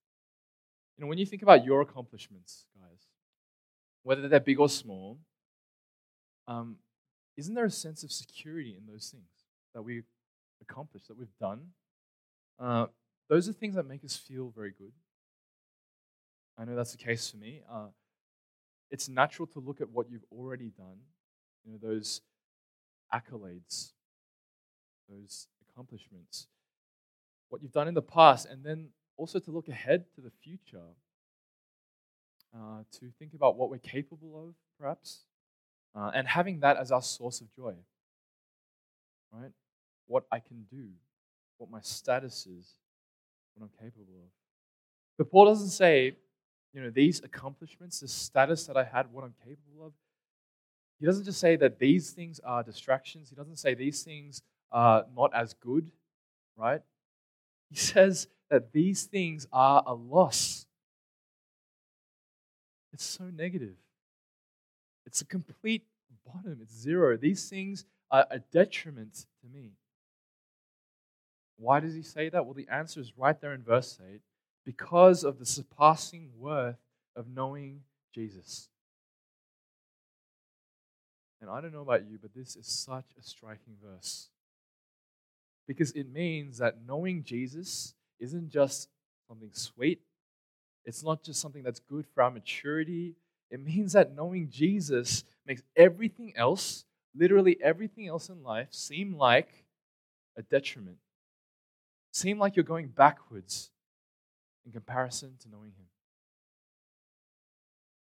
Know, 1.01 1.07
when 1.07 1.17
you 1.17 1.25
think 1.25 1.41
about 1.41 1.65
your 1.65 1.81
accomplishments, 1.81 2.67
guys, 2.79 3.07
whether 4.03 4.27
they're 4.27 4.39
big 4.39 4.59
or 4.59 4.69
small, 4.69 5.17
um, 6.47 6.75
isn't 7.35 7.55
there 7.55 7.65
a 7.65 7.71
sense 7.71 8.03
of 8.03 8.11
security 8.11 8.77
in 8.77 8.85
those 8.85 9.09
things 9.09 9.47
that 9.73 9.81
we 9.81 10.03
accomplished, 10.61 11.07
that 11.07 11.17
we've 11.17 11.35
done? 11.39 11.69
Uh, 12.59 12.85
those 13.29 13.49
are 13.49 13.53
things 13.53 13.73
that 13.73 13.87
make 13.87 14.05
us 14.05 14.15
feel 14.15 14.53
very 14.55 14.73
good. 14.77 14.91
I 16.55 16.65
know 16.65 16.75
that's 16.75 16.91
the 16.91 16.99
case 16.99 17.31
for 17.31 17.37
me. 17.37 17.61
Uh, 17.67 17.87
it's 18.91 19.09
natural 19.09 19.47
to 19.47 19.59
look 19.59 19.81
at 19.81 19.89
what 19.89 20.05
you've 20.07 20.25
already 20.31 20.71
done, 20.77 20.99
you 21.65 21.71
know, 21.71 21.79
those 21.81 22.21
accolades, 23.11 23.93
those 25.09 25.47
accomplishments, 25.67 26.45
what 27.49 27.63
you've 27.63 27.71
done 27.71 27.87
in 27.87 27.95
the 27.95 28.03
past, 28.03 28.45
and 28.45 28.63
then 28.63 28.89
also 29.17 29.39
to 29.39 29.51
look 29.51 29.67
ahead 29.67 30.05
to 30.15 30.21
the 30.21 30.31
future 30.43 30.89
uh, 32.55 32.83
to 32.91 33.11
think 33.17 33.33
about 33.33 33.55
what 33.55 33.69
we're 33.69 33.77
capable 33.77 34.47
of, 34.47 34.55
perhaps, 34.79 35.19
uh, 35.95 36.11
and 36.13 36.27
having 36.27 36.59
that 36.59 36.77
as 36.77 36.91
our 36.91 37.01
source 37.01 37.41
of 37.41 37.53
joy. 37.55 37.73
Right? 39.31 39.51
What 40.07 40.25
I 40.31 40.39
can 40.39 40.65
do, 40.69 40.89
what 41.57 41.69
my 41.69 41.79
status 41.81 42.45
is, 42.45 42.75
what 43.53 43.65
I'm 43.65 43.87
capable 43.87 44.15
of. 44.23 44.29
But 45.17 45.31
Paul 45.31 45.45
doesn't 45.45 45.69
say, 45.69 46.17
you 46.73 46.81
know, 46.81 46.89
these 46.89 47.21
accomplishments, 47.23 47.99
the 47.99 48.07
status 48.07 48.65
that 48.65 48.77
I 48.77 48.83
had, 48.83 49.11
what 49.11 49.23
I'm 49.23 49.35
capable 49.43 49.85
of. 49.85 49.93
He 50.99 51.05
doesn't 51.05 51.25
just 51.25 51.39
say 51.39 51.55
that 51.55 51.79
these 51.79 52.11
things 52.11 52.39
are 52.43 52.63
distractions. 52.63 53.29
He 53.29 53.35
doesn't 53.35 53.57
say 53.57 53.73
these 53.73 54.03
things 54.03 54.41
are 54.71 55.05
not 55.15 55.33
as 55.33 55.53
good, 55.53 55.89
right? 56.57 56.81
He 57.69 57.75
says 57.75 58.27
that 58.51 58.71
these 58.71 59.05
things 59.05 59.47
are 59.51 59.81
a 59.87 59.95
loss 59.95 60.67
it's 62.93 63.03
so 63.05 63.25
negative. 63.25 63.75
It's 65.05 65.21
a 65.21 65.25
complete 65.25 65.83
bottom, 66.25 66.59
it's 66.61 66.75
zero. 66.75 67.17
These 67.17 67.49
things 67.49 67.85
are 68.09 68.27
a 68.29 68.39
detriment 68.39 69.25
to 69.41 69.47
me. 69.47 69.71
Why 71.57 71.79
does 71.79 71.93
he 71.93 72.01
say 72.01 72.29
that? 72.29 72.45
Well, 72.45 72.53
the 72.53 72.67
answer 72.69 72.99
is 72.99 73.13
right 73.17 73.39
there 73.39 73.53
in 73.53 73.63
verse 73.63 73.99
8 74.13 74.21
because 74.65 75.23
of 75.23 75.39
the 75.39 75.45
surpassing 75.45 76.29
worth 76.37 76.77
of 77.15 77.27
knowing 77.27 77.81
Jesus. 78.13 78.69
And 81.41 81.49
I 81.49 81.61
don't 81.61 81.73
know 81.73 81.81
about 81.81 82.07
you, 82.07 82.19
but 82.21 82.35
this 82.35 82.55
is 82.55 82.67
such 82.67 83.05
a 83.19 83.23
striking 83.23 83.75
verse. 83.83 84.29
Because 85.67 85.91
it 85.93 86.11
means 86.11 86.59
that 86.59 86.85
knowing 86.85 87.23
Jesus 87.23 87.93
isn't 88.21 88.49
just 88.49 88.87
something 89.27 89.49
sweet, 89.51 89.99
it's 90.85 91.03
not 91.03 91.23
just 91.23 91.41
something 91.41 91.63
that's 91.63 91.79
good 91.79 92.05
for 92.13 92.23
our 92.23 92.31
maturity. 92.31 93.15
It 93.49 93.63
means 93.63 93.93
that 93.93 94.15
knowing 94.15 94.49
Jesus 94.49 95.23
makes 95.45 95.61
everything 95.75 96.33
else, 96.35 96.85
literally 97.15 97.57
everything 97.61 98.07
else 98.07 98.29
in 98.29 98.43
life, 98.43 98.67
seem 98.71 99.17
like 99.17 99.65
a 100.37 100.41
detriment, 100.41 100.97
seem 102.11 102.39
like 102.39 102.55
you're 102.55 102.63
going 102.63 102.87
backwards 102.87 103.71
in 104.65 104.71
comparison 104.71 105.33
to 105.41 105.49
knowing 105.49 105.71
Him. 105.71 105.85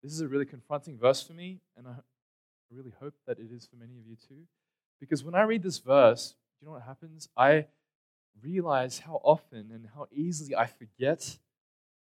This 0.04 0.14
is 0.14 0.22
a 0.22 0.28
really 0.28 0.46
confronting 0.46 0.98
verse 0.98 1.22
for 1.24 1.34
me, 1.34 1.60
and 1.78 1.88
I 1.88 1.96
really 2.72 2.94
hope 3.00 3.14
that 3.28 3.40
it 3.40 3.48
is 3.52 3.68
for 3.68 3.76
many 3.78 3.98
of 3.98 4.06
you 4.08 4.16
too. 4.16 4.44
Because 5.00 5.24
when 5.24 5.36
I 5.36 5.42
read 5.44 5.64
this 5.64 5.80
verse, 5.80 6.36
you 6.60 6.68
know 6.68 6.74
what 6.74 6.84
happens? 6.84 7.30
I 7.36 7.66
realize 8.42 9.00
how 9.00 9.22
often 9.24 9.72
and 9.72 9.88
how 9.96 10.08
easily 10.12 10.56
I 10.56 10.66
forget 10.68 11.40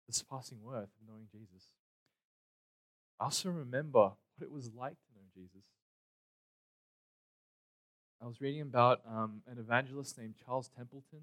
the 0.06 0.12
surpassing 0.12 0.62
worth 0.62 0.84
of 0.84 1.08
knowing 1.08 1.26
Jesus. 1.30 1.68
I 3.20 3.24
also 3.24 3.50
remember 3.50 4.00
what 4.00 4.42
it 4.42 4.50
was 4.50 4.70
like 4.74 4.92
to 4.94 5.14
know 5.14 5.26
Jesus. 5.34 5.64
I 8.22 8.26
was 8.26 8.40
reading 8.40 8.62
about 8.62 9.00
um, 9.08 9.42
an 9.46 9.58
evangelist 9.58 10.18
named 10.18 10.34
Charles 10.44 10.68
Templeton. 10.76 11.20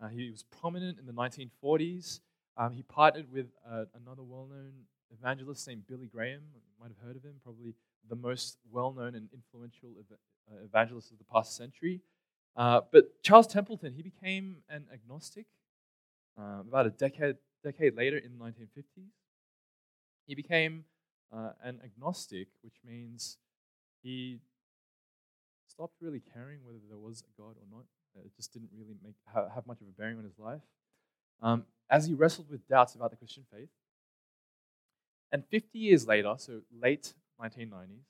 Uh, 0.00 0.08
he 0.08 0.30
was 0.30 0.44
prominent 0.60 0.98
in 0.98 1.06
the 1.06 1.12
1940s. 1.12 2.20
Um, 2.56 2.72
he 2.72 2.82
partnered 2.82 3.30
with 3.32 3.46
uh, 3.68 3.84
another 3.94 4.22
well 4.22 4.48
known 4.50 4.72
evangelist 5.12 5.66
named 5.68 5.86
Billy 5.86 6.06
Graham. 6.06 6.42
You 6.54 6.60
might 6.80 6.88
have 6.88 7.06
heard 7.06 7.16
of 7.16 7.22
him, 7.22 7.36
probably 7.42 7.74
the 8.08 8.16
most 8.16 8.58
well 8.70 8.92
known 8.92 9.14
and 9.14 9.28
influential 9.32 9.90
ev- 9.98 10.18
uh, 10.50 10.64
evangelist 10.64 11.12
of 11.12 11.18
the 11.18 11.24
past 11.24 11.56
century. 11.56 12.00
Uh, 12.58 12.80
but 12.90 13.22
Charles 13.22 13.46
Templeton, 13.46 13.94
he 13.94 14.02
became 14.02 14.56
an 14.68 14.86
agnostic 14.92 15.46
uh, 16.36 16.62
about 16.68 16.86
a 16.86 16.90
decade, 16.90 17.36
decade 17.62 17.96
later 17.96 18.18
in 18.18 18.36
the 18.36 18.44
1950s. 18.44 19.12
He 20.26 20.34
became 20.34 20.84
uh, 21.32 21.50
an 21.62 21.80
agnostic, 21.84 22.48
which 22.62 22.74
means 22.84 23.38
he 24.02 24.40
stopped 25.68 25.94
really 26.00 26.20
caring 26.34 26.58
whether 26.64 26.80
there 26.88 26.98
was 26.98 27.22
a 27.22 27.40
God 27.40 27.54
or 27.56 27.66
not. 27.70 27.84
It 28.24 28.34
just 28.34 28.52
didn't 28.52 28.70
really 28.76 28.96
make, 29.04 29.14
have 29.32 29.64
much 29.64 29.80
of 29.80 29.86
a 29.86 29.92
bearing 29.92 30.18
on 30.18 30.24
his 30.24 30.40
life. 30.40 30.62
Um, 31.40 31.64
as 31.88 32.06
he 32.06 32.14
wrestled 32.14 32.50
with 32.50 32.66
doubts 32.66 32.96
about 32.96 33.10
the 33.10 33.16
Christian 33.16 33.44
faith, 33.52 33.68
and 35.30 35.44
50 35.48 35.78
years 35.78 36.08
later, 36.08 36.34
so 36.36 36.62
late 36.76 37.12
1990s, 37.40 38.06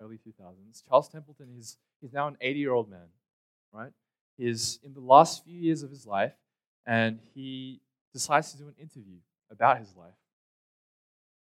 early 0.00 0.16
2000s, 0.16 0.82
Charles 0.88 1.10
Templeton 1.10 1.54
is 1.58 1.76
he's 2.00 2.14
now 2.14 2.28
an 2.28 2.38
80 2.40 2.58
year 2.58 2.72
old 2.72 2.88
man, 2.88 3.08
right? 3.72 3.92
He's 4.36 4.78
in 4.84 4.92
the 4.92 5.00
last 5.00 5.44
few 5.44 5.58
years 5.58 5.82
of 5.82 5.90
his 5.90 6.06
life, 6.06 6.34
and 6.86 7.20
he 7.34 7.80
decides 8.12 8.52
to 8.52 8.58
do 8.58 8.68
an 8.68 8.74
interview 8.80 9.18
about 9.50 9.78
his 9.78 9.94
life. 9.96 10.14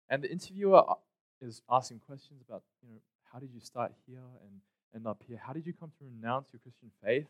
And 0.08 0.22
the 0.22 0.30
interviewer 0.30 0.88
uh, 0.90 0.94
is 1.40 1.62
asking 1.70 2.00
questions 2.00 2.42
about, 2.46 2.62
you 2.82 2.88
know, 2.88 3.00
how 3.32 3.38
did 3.38 3.50
you 3.52 3.60
start 3.60 3.92
here 4.06 4.20
and 4.42 4.60
end 4.94 5.06
up 5.06 5.22
here? 5.26 5.40
How 5.44 5.52
did 5.52 5.66
you 5.66 5.72
come 5.72 5.90
to 5.98 6.04
renounce 6.04 6.48
your 6.52 6.60
Christian 6.60 6.90
faith? 7.02 7.28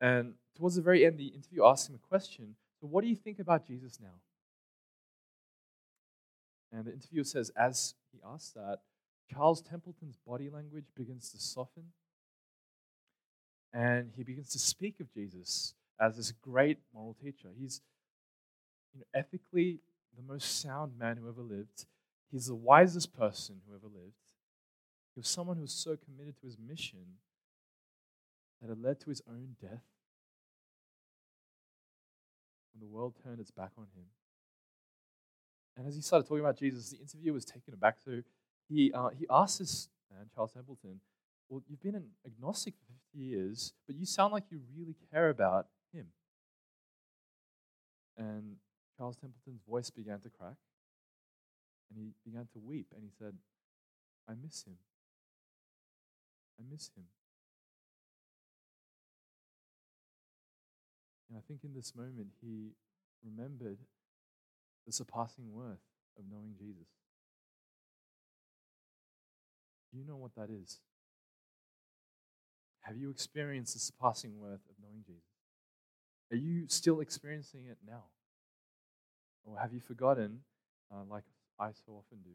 And 0.00 0.34
towards 0.56 0.76
the 0.76 0.82
very 0.82 1.04
end, 1.04 1.18
the 1.18 1.26
interviewer 1.26 1.66
asks 1.66 1.88
him 1.88 1.96
a 1.96 2.08
question. 2.08 2.54
So, 2.80 2.86
what 2.86 3.02
do 3.02 3.08
you 3.08 3.16
think 3.16 3.40
about 3.40 3.66
Jesus 3.66 3.98
now? 4.00 4.20
And 6.72 6.84
the 6.84 6.92
interviewer 6.92 7.24
says, 7.24 7.50
as 7.56 7.94
he 8.12 8.20
asks 8.24 8.50
that, 8.50 8.78
Charles 9.32 9.60
Templeton's 9.60 10.16
body 10.26 10.48
language 10.48 10.86
begins 10.96 11.30
to 11.30 11.38
soften. 11.38 11.84
And 13.72 14.12
he 14.16 14.22
begins 14.22 14.50
to 14.50 14.58
speak 14.58 15.00
of 15.00 15.12
Jesus 15.12 15.74
as 16.00 16.16
this 16.16 16.32
great 16.32 16.78
moral 16.94 17.14
teacher. 17.22 17.48
He's 17.58 17.80
you 18.94 19.00
know, 19.00 19.06
ethically 19.14 19.80
the 20.16 20.22
most 20.22 20.60
sound 20.60 20.98
man 20.98 21.16
who 21.16 21.28
ever 21.28 21.42
lived. 21.42 21.86
He's 22.30 22.46
the 22.46 22.54
wisest 22.54 23.16
person 23.16 23.60
who 23.66 23.74
ever 23.74 23.86
lived. 23.86 24.14
He 25.14 25.20
was 25.20 25.28
someone 25.28 25.56
who 25.56 25.62
was 25.62 25.72
so 25.72 25.96
committed 25.96 26.36
to 26.40 26.46
his 26.46 26.56
mission 26.58 27.18
that 28.60 28.70
it 28.70 28.80
led 28.80 29.00
to 29.00 29.10
his 29.10 29.22
own 29.28 29.56
death 29.60 29.84
when 32.72 32.80
the 32.80 32.86
world 32.86 33.14
turned 33.22 33.40
its 33.40 33.50
back 33.50 33.72
on 33.76 33.84
him. 33.94 34.06
And 35.76 35.86
as 35.86 35.94
he 35.94 36.02
started 36.02 36.26
talking 36.26 36.44
about 36.44 36.58
Jesus, 36.58 36.90
the 36.90 36.98
interviewer 36.98 37.34
was 37.34 37.44
taken 37.44 37.72
aback. 37.72 37.98
So 38.04 38.22
he, 38.68 38.92
uh, 38.92 39.10
he 39.10 39.26
asked 39.30 39.60
this 39.60 39.88
man, 40.10 40.26
Charles 40.34 40.52
Templeton, 40.52 41.00
Well, 41.48 41.62
you've 41.66 41.82
been 41.82 41.94
an 41.94 42.08
agnostic 42.26 42.74
for 42.74 42.92
50 43.12 43.18
years, 43.18 43.72
but 43.86 43.96
you 43.96 44.04
sound 44.04 44.32
like 44.32 44.44
you 44.50 44.60
really 44.76 44.96
care 45.12 45.30
about 45.30 45.66
him. 45.92 46.06
And 48.16 48.56
Charles 48.96 49.16
Templeton's 49.16 49.62
voice 49.66 49.90
began 49.90 50.20
to 50.20 50.28
crack, 50.28 50.56
and 51.88 51.98
he 51.98 52.12
began 52.28 52.48
to 52.52 52.58
weep, 52.58 52.88
and 52.94 53.02
he 53.02 53.10
said, 53.18 53.34
I 54.28 54.32
miss 54.34 54.64
him. 54.64 54.76
I 56.60 56.64
miss 56.70 56.90
him. 56.96 57.04
And 61.28 61.38
I 61.38 61.40
think 61.46 61.64
in 61.64 61.72
this 61.74 61.94
moment, 61.94 62.28
he 62.42 62.72
remembered 63.24 63.78
the 64.86 64.92
surpassing 64.92 65.52
worth 65.52 65.84
of 66.18 66.24
knowing 66.30 66.54
Jesus. 66.58 66.88
Do 69.90 69.98
you 69.98 70.04
know 70.04 70.16
what 70.16 70.34
that 70.34 70.50
is? 70.50 70.80
Have 72.88 72.96
you 72.96 73.10
experienced 73.10 73.74
the 73.74 73.80
surpassing 73.80 74.38
worth 74.40 74.64
of 74.70 74.76
knowing 74.82 75.04
Jesus? 75.06 75.22
Are 76.32 76.36
you 76.36 76.64
still 76.68 77.00
experiencing 77.00 77.66
it 77.66 77.76
now? 77.86 78.04
Or 79.44 79.58
have 79.58 79.74
you 79.74 79.80
forgotten, 79.80 80.40
uh, 80.90 81.04
like 81.06 81.24
I 81.60 81.68
so 81.72 81.92
often 81.92 82.18
do, 82.24 82.30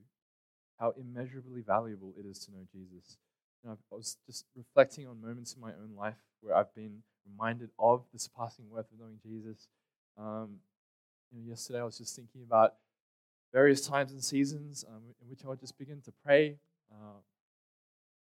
how 0.80 0.94
immeasurably 0.96 1.62
valuable 1.62 2.14
it 2.20 2.28
is 2.28 2.38
to 2.46 2.52
know 2.52 2.68
Jesus? 2.72 3.18
You 3.64 3.72
know, 3.72 3.78
I 3.92 3.96
was 3.96 4.18
just 4.28 4.46
reflecting 4.56 5.08
on 5.08 5.20
moments 5.20 5.56
in 5.56 5.62
my 5.62 5.72
own 5.72 5.96
life 5.98 6.22
where 6.42 6.56
I've 6.56 6.74
been 6.76 7.02
reminded 7.28 7.72
of 7.80 8.04
the 8.14 8.20
surpassing 8.20 8.70
worth 8.70 8.92
of 8.92 9.00
knowing 9.00 9.18
Jesus. 9.26 9.68
Um, 10.20 10.58
you 11.32 11.40
know, 11.40 11.50
yesterday 11.50 11.80
I 11.80 11.84
was 11.84 11.98
just 11.98 12.16
thinking 12.16 12.44
about 12.46 12.76
various 13.52 13.88
times 13.88 14.12
and 14.12 14.24
seasons 14.24 14.86
um, 14.88 15.02
in 15.20 15.30
which 15.30 15.44
I 15.44 15.48
would 15.48 15.60
just 15.60 15.80
begin 15.80 16.02
to 16.02 16.14
pray. 16.24 16.58
Uh, 16.92 17.22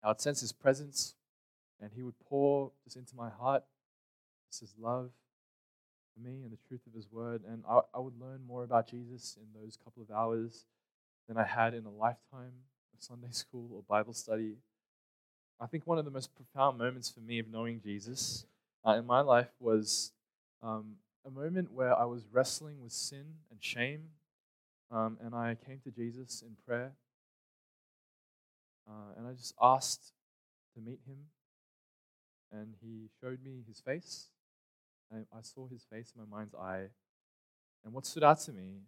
I 0.03 0.09
would 0.09 0.19
sense 0.19 0.41
His 0.41 0.51
presence, 0.51 1.15
and 1.81 1.91
He 1.93 2.03
would 2.03 2.19
pour 2.19 2.71
just 2.83 2.97
into 2.97 3.15
my 3.15 3.29
heart 3.29 3.63
just 4.49 4.61
His 4.61 4.73
love 4.79 5.11
for 6.13 6.27
me 6.27 6.41
and 6.43 6.51
the 6.51 6.57
truth 6.67 6.81
of 6.87 6.93
His 6.93 7.11
Word. 7.11 7.41
And 7.47 7.63
I, 7.69 7.81
I 7.93 7.99
would 7.99 8.19
learn 8.19 8.41
more 8.47 8.63
about 8.63 8.89
Jesus 8.89 9.37
in 9.37 9.61
those 9.61 9.77
couple 9.83 10.01
of 10.01 10.11
hours 10.11 10.65
than 11.27 11.37
I 11.37 11.43
had 11.43 11.73
in 11.73 11.85
a 11.85 11.91
lifetime 11.91 12.53
of 12.93 13.03
Sunday 13.03 13.27
school 13.31 13.69
or 13.73 13.83
Bible 13.87 14.13
study. 14.13 14.55
I 15.59 15.65
think 15.65 15.87
one 15.87 15.97
of 15.97 16.05
the 16.05 16.11
most 16.11 16.35
profound 16.35 16.77
moments 16.77 17.09
for 17.09 17.19
me 17.19 17.39
of 17.39 17.47
knowing 17.47 17.81
Jesus 17.81 18.45
uh, 18.85 18.91
in 18.91 19.05
my 19.05 19.21
life 19.21 19.49
was 19.59 20.11
um, 20.61 20.95
a 21.25 21.31
moment 21.31 21.71
where 21.71 21.97
I 21.97 22.05
was 22.05 22.23
wrestling 22.31 22.81
with 22.81 22.91
sin 22.91 23.25
and 23.49 23.61
shame, 23.61 24.03
um, 24.91 25.17
and 25.21 25.33
I 25.33 25.57
came 25.65 25.79
to 25.83 25.91
Jesus 25.91 26.43
in 26.45 26.55
prayer, 26.65 26.91
uh, 28.87 29.17
and 29.17 29.27
I 29.27 29.33
just 29.33 29.55
asked 29.61 30.13
to 30.75 30.81
meet 30.81 30.99
him, 31.07 31.17
and 32.51 32.75
he 32.81 33.09
showed 33.21 33.43
me 33.43 33.63
his 33.67 33.79
face. 33.79 34.27
I, 35.13 35.41
saw 35.41 35.67
his 35.67 35.85
face 35.85 36.13
in 36.13 36.21
my 36.21 36.37
mind's 36.37 36.53
eye, 36.53 36.87
and 37.85 37.93
what 37.93 38.05
stood 38.05 38.23
out 38.23 38.39
to 38.41 38.51
me, 38.51 38.81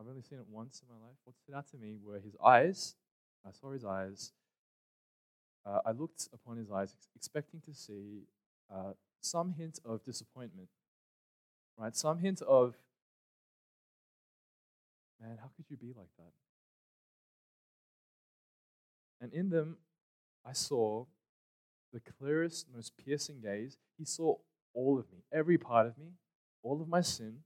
I've 0.00 0.08
only 0.08 0.22
seen 0.22 0.38
it 0.38 0.46
once 0.48 0.80
in 0.80 0.88
my 0.88 1.06
life. 1.06 1.16
What 1.24 1.36
stood 1.36 1.54
out 1.54 1.68
to 1.72 1.76
me 1.76 1.98
were 2.02 2.18
his 2.18 2.36
eyes. 2.42 2.94
I 3.46 3.50
saw 3.52 3.72
his 3.72 3.84
eyes. 3.84 4.32
Uh, 5.66 5.80
I 5.84 5.90
looked 5.90 6.28
upon 6.32 6.56
his 6.56 6.70
eyes, 6.70 6.94
ex- 6.96 7.08
expecting 7.14 7.60
to 7.66 7.74
see 7.74 8.22
uh, 8.72 8.92
some 9.20 9.52
hint 9.52 9.78
of 9.84 10.02
disappointment 10.04 10.68
right? 11.78 11.96
Some 11.96 12.18
hint 12.18 12.42
of, 12.42 12.74
man, 15.20 15.38
how 15.40 15.48
could 15.56 15.66
you 15.70 15.76
be 15.76 15.94
like 15.96 16.10
that? 16.18 16.32
And 19.20 19.32
in 19.32 19.50
them, 19.50 19.76
I 20.44 20.52
saw 20.52 21.06
the 21.92 22.00
clearest, 22.00 22.66
most 22.74 22.92
piercing 22.96 23.40
gaze. 23.40 23.78
He 23.96 24.04
saw 24.04 24.36
all 24.74 24.98
of 24.98 25.10
me, 25.12 25.18
every 25.32 25.58
part 25.58 25.86
of 25.86 25.98
me, 25.98 26.12
all 26.62 26.80
of 26.80 26.88
my 26.88 27.00
sin, 27.00 27.38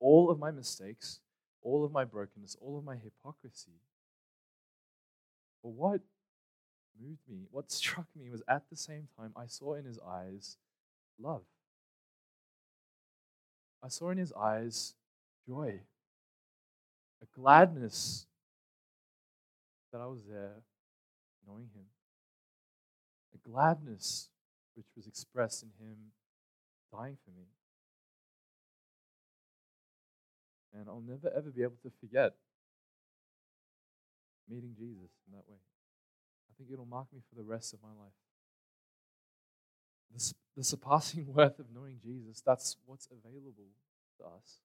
all 0.00 0.30
of 0.30 0.38
my 0.38 0.50
mistakes, 0.50 1.20
all 1.62 1.84
of 1.84 1.92
my 1.92 2.04
brokenness, 2.04 2.56
all 2.60 2.78
of 2.78 2.84
my 2.84 2.96
hypocrisy. 2.96 3.80
But 5.62 5.70
what 5.70 6.00
moved 7.00 7.22
me, 7.28 7.46
what 7.50 7.70
struck 7.72 8.06
me 8.16 8.30
was 8.30 8.42
at 8.48 8.62
the 8.70 8.76
same 8.76 9.08
time, 9.18 9.32
I 9.36 9.46
saw 9.46 9.74
in 9.74 9.84
his 9.84 9.98
eyes 9.98 10.56
love. 11.18 11.42
I 13.82 13.88
saw 13.88 14.10
in 14.10 14.18
his 14.18 14.32
eyes 14.32 14.94
joy, 15.46 15.80
a 17.22 17.38
gladness 17.38 18.26
that 19.92 20.00
I 20.00 20.06
was 20.06 20.24
there 20.28 20.62
knowing 21.46 21.68
Him, 21.74 21.84
gladness 23.48 24.28
which 24.74 24.86
was 24.96 25.06
expressed 25.06 25.62
in 25.62 25.70
Him 25.78 25.96
dying 26.92 27.16
for 27.24 27.30
me. 27.30 27.46
And 30.72 30.88
I'll 30.88 31.04
never 31.06 31.32
ever 31.34 31.50
be 31.50 31.62
able 31.62 31.78
to 31.82 31.90
forget 32.00 32.34
meeting 34.48 34.74
Jesus 34.76 35.10
in 35.26 35.32
that 35.32 35.48
way. 35.48 35.58
I 36.50 36.52
think 36.56 36.70
it'll 36.72 36.86
mark 36.86 37.06
me 37.12 37.20
for 37.28 37.36
the 37.36 37.44
rest 37.44 37.72
of 37.72 37.80
my 37.82 37.88
life. 37.88 38.12
The, 40.12 40.34
the 40.56 40.64
surpassing 40.64 41.26
worth 41.34 41.58
of 41.58 41.66
knowing 41.74 41.98
Jesus, 42.02 42.42
that's 42.44 42.76
what's 42.86 43.06
available 43.06 43.70
to 44.18 44.24
us. 44.24 44.60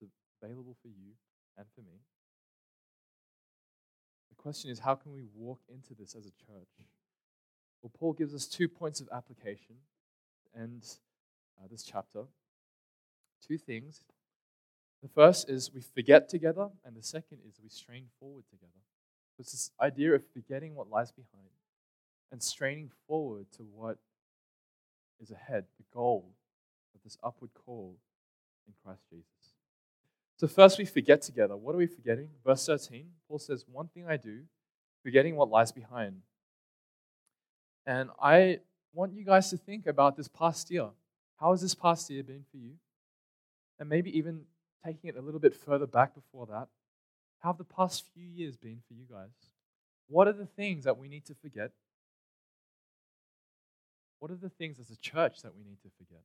It's 0.00 0.12
available 0.42 0.76
for 0.82 0.88
you 0.88 1.14
and 1.56 1.66
for 1.74 1.80
me. 1.82 1.98
Question 4.42 4.72
is, 4.72 4.80
how 4.80 4.96
can 4.96 5.12
we 5.12 5.22
walk 5.36 5.60
into 5.72 5.94
this 5.94 6.16
as 6.16 6.26
a 6.26 6.30
church? 6.30 6.68
Well, 7.80 7.92
Paul 7.96 8.12
gives 8.12 8.34
us 8.34 8.46
two 8.46 8.66
points 8.68 9.00
of 9.00 9.08
application 9.12 9.76
and 10.52 10.84
uh, 11.58 11.68
this 11.70 11.84
chapter. 11.84 12.24
Two 13.46 13.56
things. 13.56 14.02
The 15.00 15.08
first 15.08 15.48
is 15.48 15.72
we 15.72 15.80
forget 15.80 16.28
together, 16.28 16.68
and 16.84 16.96
the 16.96 17.02
second 17.02 17.38
is 17.48 17.60
we 17.62 17.68
strain 17.68 18.06
forward 18.18 18.44
together. 18.50 18.72
It's 19.38 19.52
this 19.52 19.70
idea 19.80 20.14
of 20.14 20.22
forgetting 20.32 20.74
what 20.74 20.90
lies 20.90 21.12
behind 21.12 21.50
and 22.32 22.42
straining 22.42 22.90
forward 23.06 23.46
to 23.56 23.62
what 23.62 23.98
is 25.20 25.30
ahead, 25.30 25.66
the 25.78 25.84
goal 25.92 26.34
of 26.94 27.00
this 27.04 27.16
upward 27.22 27.50
call 27.54 27.96
in 28.66 28.74
Christ 28.84 29.02
Jesus. 29.08 29.41
So, 30.36 30.48
first 30.48 30.78
we 30.78 30.84
forget 30.84 31.22
together. 31.22 31.56
What 31.56 31.74
are 31.74 31.78
we 31.78 31.86
forgetting? 31.86 32.28
Verse 32.44 32.66
13, 32.66 33.06
Paul 33.28 33.38
says, 33.38 33.64
One 33.70 33.88
thing 33.88 34.06
I 34.08 34.16
do, 34.16 34.40
forgetting 35.02 35.36
what 35.36 35.50
lies 35.50 35.72
behind. 35.72 36.22
And 37.86 38.10
I 38.20 38.60
want 38.92 39.14
you 39.14 39.24
guys 39.24 39.50
to 39.50 39.56
think 39.56 39.86
about 39.86 40.16
this 40.16 40.28
past 40.28 40.70
year. 40.70 40.88
How 41.38 41.50
has 41.50 41.60
this 41.60 41.74
past 41.74 42.10
year 42.10 42.22
been 42.22 42.44
for 42.50 42.56
you? 42.56 42.72
And 43.78 43.88
maybe 43.88 44.16
even 44.16 44.42
taking 44.84 45.10
it 45.10 45.16
a 45.16 45.20
little 45.20 45.40
bit 45.40 45.54
further 45.54 45.86
back 45.86 46.14
before 46.14 46.46
that, 46.46 46.68
how 47.40 47.50
have 47.50 47.58
the 47.58 47.64
past 47.64 48.04
few 48.14 48.26
years 48.26 48.56
been 48.56 48.80
for 48.86 48.94
you 48.94 49.04
guys? 49.10 49.30
What 50.08 50.28
are 50.28 50.32
the 50.32 50.46
things 50.46 50.84
that 50.84 50.98
we 50.98 51.08
need 51.08 51.24
to 51.26 51.34
forget? 51.34 51.72
What 54.20 54.30
are 54.30 54.36
the 54.36 54.50
things 54.50 54.78
as 54.78 54.90
a 54.90 54.96
church 54.96 55.42
that 55.42 55.56
we 55.56 55.64
need 55.64 55.80
to 55.82 55.88
forget? 55.98 56.22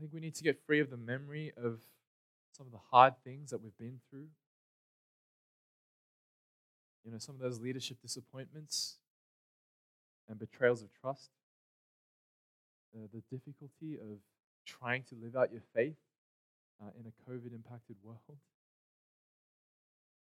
Think 0.00 0.12
we 0.14 0.20
need 0.20 0.34
to 0.36 0.42
get 0.42 0.58
free 0.66 0.80
of 0.80 0.90
the 0.90 0.96
memory 0.96 1.52
of 1.62 1.80
some 2.56 2.66
of 2.66 2.72
the 2.72 2.80
hard 2.90 3.14
things 3.22 3.50
that 3.50 3.62
we've 3.62 3.76
been 3.76 4.00
through. 4.08 4.28
You 7.04 7.12
know, 7.12 7.18
some 7.18 7.34
of 7.34 7.40
those 7.40 7.60
leadership 7.60 7.98
disappointments 8.00 8.96
and 10.28 10.38
betrayals 10.38 10.82
of 10.82 10.88
trust. 11.00 11.30
Uh, 12.94 13.06
the 13.12 13.22
difficulty 13.30 13.98
of 14.00 14.18
trying 14.66 15.02
to 15.04 15.14
live 15.22 15.36
out 15.36 15.52
your 15.52 15.62
faith 15.74 15.96
uh, 16.82 16.90
in 16.98 17.06
a 17.06 17.30
COVID 17.30 17.54
impacted 17.54 17.96
world. 18.02 18.38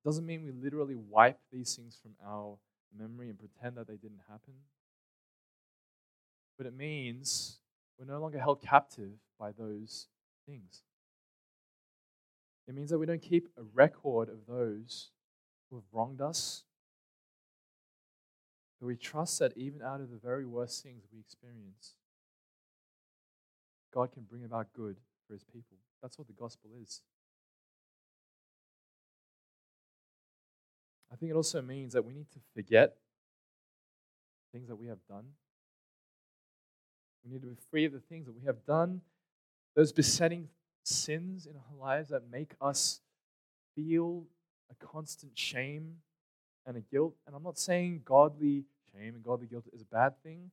Doesn't 0.06 0.26
mean 0.26 0.44
we 0.44 0.52
literally 0.52 0.96
wipe 0.96 1.40
these 1.52 1.76
things 1.76 1.98
from 2.02 2.12
our 2.26 2.58
memory 2.98 3.30
and 3.30 3.40
pretend 3.40 3.78
that 3.78 3.88
they 3.88 3.96
didn't 3.96 4.22
happen. 4.30 4.54
But 6.58 6.68
it 6.68 6.76
means 6.76 7.59
we're 8.00 8.12
no 8.12 8.22
longer 8.22 8.40
held 8.40 8.62
captive 8.62 9.12
by 9.38 9.52
those 9.52 10.08
things. 10.48 10.84
It 12.68 12.74
means 12.74 12.90
that 12.92 13.00
we 13.00 13.06
don't 13.06 13.22
keep 13.22 13.48
a 13.58 13.64
record 13.74 14.30
of 14.30 14.46
those 14.48 15.10
who 15.70 15.76
have 15.76 15.86
wronged 15.92 16.22
us. 16.22 16.64
But 18.80 18.88
we 18.88 18.96
trust 18.96 19.40
that 19.40 19.58
even 19.58 19.82
out 19.82 20.00
of 20.00 20.10
the 20.10 20.18
very 20.18 20.46
worst 20.46 20.82
things 20.82 21.04
we 21.12 21.20
experience, 21.20 21.96
God 23.94 24.14
can 24.14 24.24
bring 24.24 24.46
about 24.46 24.72
good 24.74 24.98
for 25.28 25.34
his 25.34 25.44
people. 25.44 25.78
That's 26.02 26.18
what 26.18 26.28
the 26.28 26.34
gospel 26.34 26.70
is. 26.82 27.02
I 31.12 31.16
think 31.16 31.32
it 31.32 31.36
also 31.36 31.62
means 31.62 31.94
that 31.94 32.06
we 32.06 32.14
need 32.14 32.32
to 32.32 32.40
forget 32.54 32.96
things 34.54 34.68
that 34.68 34.76
we 34.76 34.88
have 34.88 35.04
done. 35.08 35.26
We 37.26 37.32
need 37.32 37.42
to 37.42 37.48
be 37.48 37.58
free 37.70 37.86
of 37.86 37.94
the 37.94 38.00
things 38.00 38.26
that 38.26 38.36
we 38.36 38.46
have 38.46 38.66
done, 38.66 39.02
those 39.76 39.92
besetting 39.92 40.48
sins 40.84 41.46
in 41.46 41.56
our 41.56 41.78
lives 41.80 42.10
that 42.10 42.24
make 42.32 42.54
us 42.62 43.02
feel 43.76 44.24
a 44.72 44.86
constant 44.86 45.38
shame 45.38 45.98
and 46.66 46.78
a 46.78 46.82
guilt. 46.82 47.16
And 47.26 47.36
I'm 47.36 47.44
not 47.44 47.60
saying 47.60 48.02
godly 48.06 48.66
shame 48.94 49.16
and 49.16 49.24
godly 49.24 49.48
guilt 49.48 49.66
is 49.74 49.82
a 49.82 49.86
bad 49.86 50.22
thing, 50.24 50.52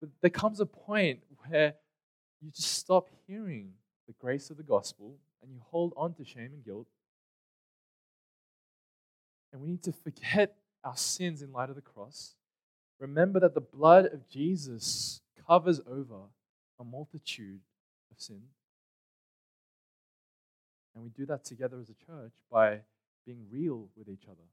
but 0.00 0.10
there 0.20 0.30
comes 0.30 0.60
a 0.60 0.66
point 0.66 1.20
where 1.46 1.74
you 2.40 2.50
just 2.50 2.72
stop 2.74 3.08
hearing 3.26 3.72
the 4.06 4.14
grace 4.14 4.50
of 4.50 4.56
the 4.56 4.62
gospel 4.62 5.16
and 5.42 5.50
you 5.52 5.60
hold 5.70 5.92
on 5.96 6.14
to 6.14 6.24
shame 6.24 6.50
and 6.52 6.64
guilt. 6.64 6.86
And 9.52 9.62
we 9.62 9.68
need 9.68 9.82
to 9.84 9.92
forget 9.92 10.56
our 10.84 10.96
sins 10.96 11.42
in 11.42 11.52
light 11.52 11.68
of 11.68 11.74
the 11.74 11.82
cross. 11.82 12.34
Remember 13.00 13.40
that 13.40 13.54
the 13.54 13.60
blood 13.60 14.06
of 14.06 14.28
Jesus 14.28 15.20
covers 15.48 15.80
over 15.90 16.28
a 16.78 16.84
multitude 16.84 17.60
of 18.10 18.20
sin. 18.20 18.42
And 20.94 21.02
we 21.02 21.10
do 21.10 21.26
that 21.26 21.44
together 21.44 21.78
as 21.80 21.88
a 21.88 21.94
church 21.94 22.32
by 22.50 22.80
being 23.24 23.46
real 23.50 23.88
with 23.96 24.08
each 24.08 24.24
other. 24.26 24.44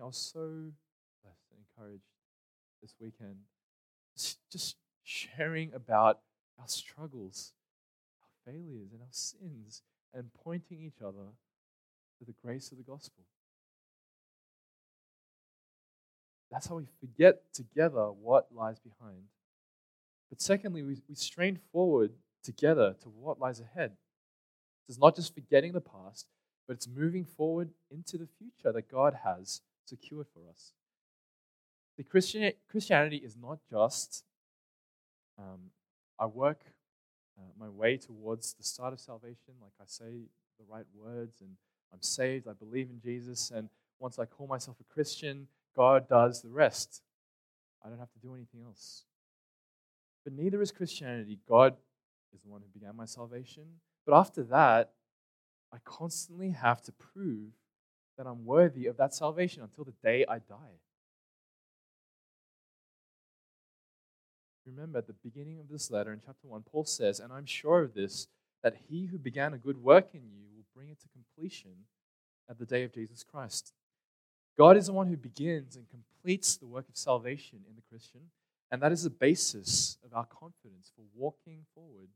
I 0.00 0.04
was 0.04 0.16
so 0.16 0.72
blessed 1.22 1.46
and 1.50 1.60
encouraged 1.60 2.04
this 2.82 2.94
weekend. 3.00 3.36
Just 4.50 4.76
sharing 5.02 5.72
about 5.72 6.20
our 6.58 6.68
struggles, 6.68 7.52
our 8.22 8.52
failures, 8.52 8.92
and 8.92 9.00
our 9.00 9.08
sins, 9.10 9.82
and 10.12 10.30
pointing 10.44 10.80
each 10.80 11.00
other 11.00 11.32
to 12.18 12.24
the 12.24 12.34
grace 12.42 12.70
of 12.72 12.78
the 12.78 12.84
gospel. 12.84 13.24
That's 16.56 16.68
how 16.68 16.76
we 16.76 16.86
forget 17.00 17.52
together 17.52 18.06
what 18.06 18.46
lies 18.50 18.78
behind. 18.78 19.24
But 20.30 20.40
secondly, 20.40 20.82
we, 20.82 20.96
we 21.06 21.14
strain 21.14 21.58
forward 21.70 22.12
together 22.42 22.96
to 23.02 23.10
what 23.10 23.38
lies 23.38 23.60
ahead. 23.60 23.92
It's 24.88 24.98
not 24.98 25.16
just 25.16 25.34
forgetting 25.34 25.74
the 25.74 25.82
past, 25.82 26.28
but 26.66 26.76
it's 26.76 26.88
moving 26.88 27.26
forward 27.26 27.68
into 27.90 28.16
the 28.16 28.26
future 28.38 28.72
that 28.72 28.90
God 28.90 29.18
has 29.22 29.60
secured 29.84 30.28
for 30.32 30.48
us. 30.48 30.72
The 31.98 32.04
Christian, 32.04 32.50
Christianity 32.70 33.18
is 33.18 33.36
not 33.36 33.58
just 33.70 34.24
um, 35.38 35.60
I 36.18 36.24
work 36.24 36.62
uh, 37.38 37.42
my 37.60 37.68
way 37.68 37.98
towards 37.98 38.54
the 38.54 38.64
start 38.64 38.94
of 38.94 39.00
salvation, 39.00 39.52
like 39.60 39.72
I 39.78 39.84
say 39.84 40.22
the 40.58 40.64
right 40.66 40.86
words, 40.94 41.42
and 41.42 41.50
I'm 41.92 42.00
saved, 42.00 42.48
I 42.48 42.54
believe 42.54 42.88
in 42.88 42.98
Jesus, 42.98 43.50
and 43.50 43.68
once 43.98 44.18
I 44.18 44.24
call 44.24 44.46
myself 44.46 44.78
a 44.80 44.94
Christian, 44.94 45.48
God 45.76 46.08
does 46.08 46.42
the 46.42 46.48
rest. 46.48 47.02
I 47.84 47.88
don't 47.88 47.98
have 47.98 48.12
to 48.12 48.18
do 48.18 48.34
anything 48.34 48.62
else. 48.64 49.04
But 50.24 50.32
neither 50.32 50.60
is 50.62 50.72
Christianity. 50.72 51.38
God 51.48 51.76
is 52.34 52.42
the 52.42 52.48
one 52.48 52.62
who 52.62 52.78
began 52.78 52.96
my 52.96 53.04
salvation. 53.04 53.64
But 54.06 54.16
after 54.16 54.42
that, 54.44 54.92
I 55.72 55.78
constantly 55.84 56.50
have 56.50 56.82
to 56.82 56.92
prove 56.92 57.50
that 58.16 58.26
I'm 58.26 58.44
worthy 58.44 58.86
of 58.86 58.96
that 58.96 59.14
salvation 59.14 59.62
until 59.62 59.84
the 59.84 59.94
day 60.02 60.24
I 60.28 60.38
die. 60.38 60.80
Remember 64.66 64.98
at 64.98 65.06
the 65.06 65.12
beginning 65.12 65.60
of 65.60 65.68
this 65.68 65.90
letter 65.90 66.12
in 66.12 66.20
chapter 66.24 66.48
1, 66.48 66.62
Paul 66.62 66.84
says, 66.84 67.20
And 67.20 67.32
I'm 67.32 67.46
sure 67.46 67.82
of 67.82 67.94
this, 67.94 68.26
that 68.62 68.76
he 68.88 69.06
who 69.06 69.18
began 69.18 69.54
a 69.54 69.58
good 69.58 69.82
work 69.82 70.08
in 70.12 70.22
you 70.22 70.46
will 70.56 70.64
bring 70.74 70.88
it 70.88 70.98
to 71.00 71.08
completion 71.08 71.84
at 72.50 72.58
the 72.58 72.66
day 72.66 72.82
of 72.82 72.92
Jesus 72.92 73.22
Christ. 73.22 73.72
God 74.56 74.76
is 74.76 74.86
the 74.86 74.92
one 74.92 75.08
who 75.08 75.16
begins 75.16 75.76
and 75.76 75.86
completes 75.88 76.56
the 76.56 76.66
work 76.66 76.88
of 76.88 76.96
salvation 76.96 77.60
in 77.68 77.76
the 77.76 77.82
Christian, 77.90 78.22
and 78.70 78.80
that 78.82 78.92
is 78.92 79.02
the 79.02 79.10
basis 79.10 79.98
of 80.04 80.14
our 80.14 80.26
confidence 80.26 80.90
for 80.96 81.04
walking 81.14 81.66
forward 81.74 82.08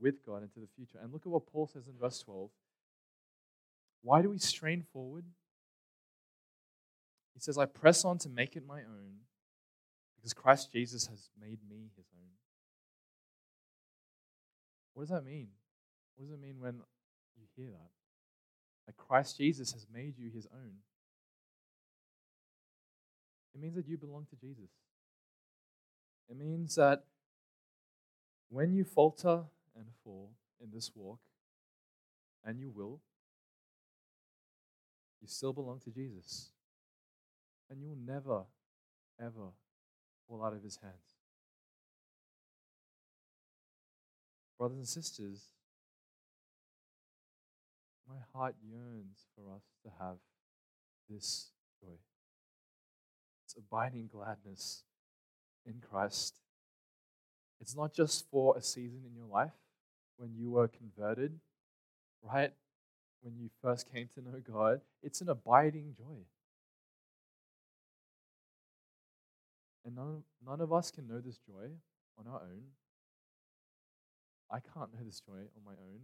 with 0.00 0.24
God 0.24 0.42
into 0.42 0.60
the 0.60 0.68
future. 0.74 0.98
And 1.02 1.12
look 1.12 1.22
at 1.26 1.32
what 1.32 1.46
Paul 1.46 1.66
says 1.66 1.86
in 1.86 1.94
verse 2.00 2.18
12. 2.20 2.50
Why 4.02 4.22
do 4.22 4.30
we 4.30 4.38
strain 4.38 4.84
forward? 4.92 5.24
He 7.34 7.40
says, 7.40 7.58
I 7.58 7.66
press 7.66 8.04
on 8.04 8.18
to 8.18 8.28
make 8.28 8.56
it 8.56 8.66
my 8.66 8.80
own 8.80 9.20
because 10.16 10.32
Christ 10.32 10.72
Jesus 10.72 11.06
has 11.06 11.28
made 11.38 11.58
me 11.68 11.90
his 11.96 12.06
own. 12.16 12.30
What 14.94 15.02
does 15.02 15.10
that 15.10 15.24
mean? 15.24 15.48
What 16.14 16.24
does 16.24 16.32
it 16.32 16.40
mean 16.40 16.56
when 16.58 16.80
you 17.36 17.44
hear 17.54 17.70
that? 17.70 17.90
That 18.86 18.96
Christ 18.96 19.38
Jesus 19.38 19.72
has 19.72 19.86
made 19.92 20.18
you 20.18 20.30
his 20.30 20.46
own. 20.52 20.72
It 23.54 23.60
means 23.60 23.74
that 23.76 23.88
you 23.88 23.96
belong 23.96 24.26
to 24.30 24.36
Jesus. 24.36 24.70
It 26.28 26.38
means 26.38 26.74
that 26.74 27.04
when 28.48 28.72
you 28.72 28.84
falter 28.84 29.44
and 29.74 29.86
fall 30.04 30.30
in 30.62 30.70
this 30.72 30.90
walk, 30.94 31.18
and 32.44 32.60
you 32.60 32.70
will, 32.70 33.00
you 35.20 35.26
still 35.26 35.52
belong 35.52 35.80
to 35.80 35.90
Jesus. 35.90 36.50
And 37.68 37.82
you'll 37.82 37.98
never, 38.06 38.44
ever 39.20 39.50
fall 40.28 40.44
out 40.44 40.52
of 40.52 40.62
his 40.62 40.76
hands. 40.76 40.94
Brothers 44.58 44.78
and 44.78 44.88
sisters, 44.88 45.40
my 48.08 48.18
heart 48.32 48.54
yearns 48.62 49.26
for 49.34 49.54
us 49.54 49.62
to 49.84 49.90
have 49.98 50.16
this 51.08 51.50
joy. 51.80 51.96
It's 53.44 53.56
abiding 53.56 54.10
gladness 54.12 54.82
in 55.64 55.82
Christ. 55.90 56.34
It's 57.60 57.76
not 57.76 57.94
just 57.94 58.28
for 58.30 58.56
a 58.56 58.62
season 58.62 59.02
in 59.06 59.14
your 59.16 59.26
life 59.26 59.52
when 60.16 60.34
you 60.34 60.50
were 60.50 60.68
converted, 60.68 61.38
right? 62.22 62.52
When 63.22 63.36
you 63.36 63.50
first 63.62 63.92
came 63.92 64.08
to 64.14 64.20
know 64.20 64.40
God, 64.40 64.80
it's 65.02 65.20
an 65.20 65.28
abiding 65.28 65.94
joy. 65.96 66.24
And 69.84 69.94
none, 69.94 70.22
none 70.44 70.60
of 70.60 70.72
us 70.72 70.90
can 70.90 71.06
know 71.06 71.20
this 71.20 71.38
joy 71.38 71.70
on 72.18 72.26
our 72.26 72.40
own. 72.40 72.62
I 74.50 74.58
can't 74.58 74.92
know 74.92 75.04
this 75.04 75.20
joy 75.20 75.32
on 75.32 75.64
my 75.64 75.72
own. 75.72 76.00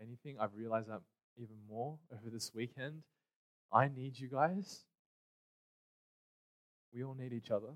Anything, 0.00 0.36
I've 0.40 0.54
realized 0.54 0.88
that 0.88 1.00
even 1.36 1.56
more 1.68 1.98
over 2.12 2.30
this 2.30 2.52
weekend. 2.54 3.02
I 3.72 3.88
need 3.88 4.18
you 4.18 4.28
guys. 4.28 4.84
We 6.94 7.04
all 7.04 7.14
need 7.14 7.32
each 7.32 7.50
other 7.50 7.74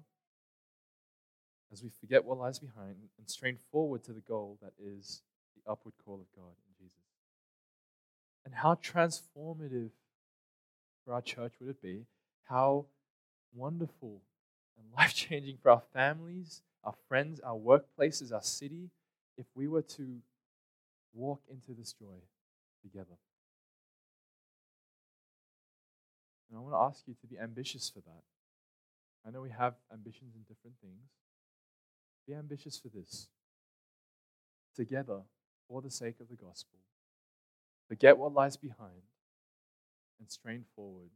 as 1.72 1.82
we 1.82 1.90
forget 2.00 2.24
what 2.24 2.38
lies 2.38 2.58
behind 2.58 2.96
and 3.18 3.28
strain 3.28 3.58
forward 3.70 4.02
to 4.04 4.12
the 4.12 4.20
goal 4.20 4.58
that 4.62 4.72
is 4.82 5.22
the 5.54 5.70
upward 5.70 5.94
call 6.04 6.14
of 6.14 6.26
God 6.34 6.52
in 6.66 6.84
Jesus. 6.84 7.04
And 8.44 8.54
how 8.54 8.74
transformative 8.74 9.90
for 11.04 11.14
our 11.14 11.22
church 11.22 11.54
would 11.60 11.70
it 11.70 11.82
be? 11.82 12.06
How 12.44 12.86
wonderful 13.54 14.22
and 14.78 14.86
life 14.96 15.14
changing 15.14 15.58
for 15.62 15.70
our 15.70 15.82
families, 15.92 16.62
our 16.84 16.94
friends, 17.08 17.40
our 17.40 17.56
workplaces, 17.56 18.32
our 18.32 18.42
city, 18.42 18.90
if 19.36 19.46
we 19.54 19.68
were 19.68 19.82
to 19.82 20.16
walk 21.12 21.42
into 21.50 21.72
this 21.72 21.92
joy 21.92 22.20
together. 22.82 23.18
And 26.48 26.58
I 26.58 26.62
want 26.62 26.74
to 26.74 26.78
ask 26.78 27.06
you 27.06 27.14
to 27.20 27.26
be 27.26 27.38
ambitious 27.38 27.90
for 27.90 28.00
that. 28.00 28.22
I 29.26 29.30
know 29.30 29.42
we 29.42 29.50
have 29.50 29.74
ambitions 29.92 30.34
in 30.34 30.42
different 30.42 30.76
things. 30.80 31.10
Be 32.26 32.34
ambitious 32.34 32.78
for 32.78 32.88
this. 32.88 33.28
Together, 34.74 35.20
for 35.68 35.82
the 35.82 35.90
sake 35.90 36.16
of 36.20 36.28
the 36.28 36.36
gospel, 36.36 36.78
forget 37.88 38.16
what 38.16 38.32
lies 38.32 38.56
behind 38.56 39.02
and 40.18 40.30
strain 40.30 40.64
forward 40.74 41.10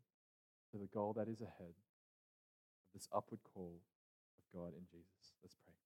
to 0.72 0.78
the 0.78 0.87
goal 0.87 1.12
that 1.14 1.28
is 1.28 1.40
ahead 1.40 1.74
of 1.74 2.92
this 2.92 3.09
upward 3.12 3.40
call 3.54 3.80
of 4.38 4.59
God 4.59 4.72
in 4.74 4.85
Jesus. 4.90 5.35
Let's 5.42 5.57
pray. 5.64 5.83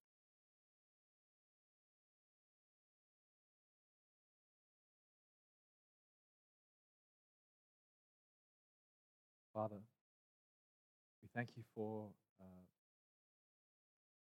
Father, 9.59 9.81
we 11.21 11.27
thank 11.35 11.49
you 11.57 11.63
for 11.75 12.07
uh, 12.39 12.63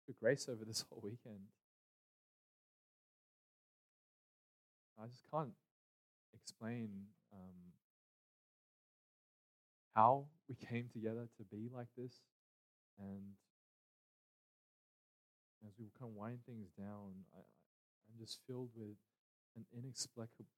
your 0.08 0.16
grace 0.20 0.50
over 0.50 0.66
this 0.66 0.84
whole 0.90 1.00
weekend. 1.04 1.42
I 5.00 5.06
just 5.06 5.22
can't 5.32 5.54
explain 6.34 6.90
um, 7.32 7.54
how 9.96 10.26
we 10.50 10.56
came 10.70 10.90
together 10.92 11.28
to 11.38 11.44
be 11.56 11.70
like 11.72 11.90
this. 11.96 12.22
And 12.98 13.22
as 15.68 15.74
we 15.78 15.86
kind 16.00 16.10
of 16.10 16.16
wind 16.16 16.40
things 16.48 16.70
down, 16.76 17.12
I, 17.36 17.42
I'm 17.42 18.18
just 18.20 18.40
filled 18.48 18.72
with 18.76 18.98
an 19.56 19.66
inexplicable, 19.72 20.50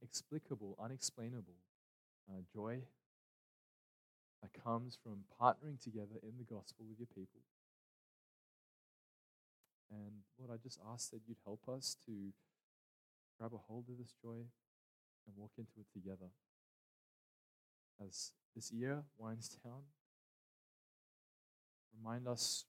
inexplicable 0.00 0.74
unexplainable 0.82 1.60
uh, 2.30 2.40
joy 2.50 2.80
that 4.42 4.62
comes 4.62 4.98
from 5.02 5.24
partnering 5.40 5.82
together 5.82 6.20
in 6.22 6.38
the 6.38 6.44
gospel 6.44 6.84
with 6.88 6.98
your 6.98 7.08
people. 7.08 7.40
And 9.90 10.22
Lord, 10.38 10.50
I 10.52 10.62
just 10.62 10.78
ask 10.92 11.10
that 11.10 11.20
you'd 11.26 11.38
help 11.44 11.68
us 11.68 11.96
to 12.06 12.32
grab 13.38 13.52
a 13.54 13.58
hold 13.58 13.84
of 13.88 13.98
this 13.98 14.14
joy 14.22 14.44
and 15.26 15.36
walk 15.36 15.52
into 15.58 15.72
it 15.78 15.86
together. 15.92 16.30
As 18.04 18.32
this 18.54 18.72
year 18.72 19.02
winds 19.16 19.58
down, 19.64 19.82
remind 21.96 22.28
us 22.28 22.64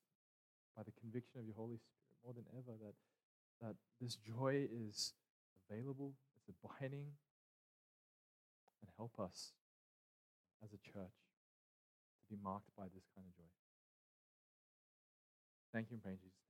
by 0.76 0.84
the 0.84 0.92
conviction 1.00 1.40
of 1.40 1.46
your 1.46 1.56
Holy 1.56 1.78
Spirit 1.78 1.98
more 2.24 2.34
than 2.34 2.46
ever 2.54 2.78
that, 2.84 3.66
that 3.66 3.76
this 4.00 4.16
joy 4.16 4.68
is 4.72 5.14
available, 5.70 6.14
it's 6.38 6.56
abiding, 6.64 7.08
and 8.82 8.90
help 8.96 9.20
us 9.20 9.52
as 10.64 10.72
a 10.72 10.78
church 10.78 11.27
be 12.30 12.38
marked 12.44 12.70
by 12.78 12.86
this 12.94 13.08
kind 13.16 13.28
of 13.28 13.34
joy. 13.36 13.52
Thank 15.74 15.92
you 15.92 15.96
and 15.96 16.04
praise 16.04 16.20
Jesus. 16.20 16.47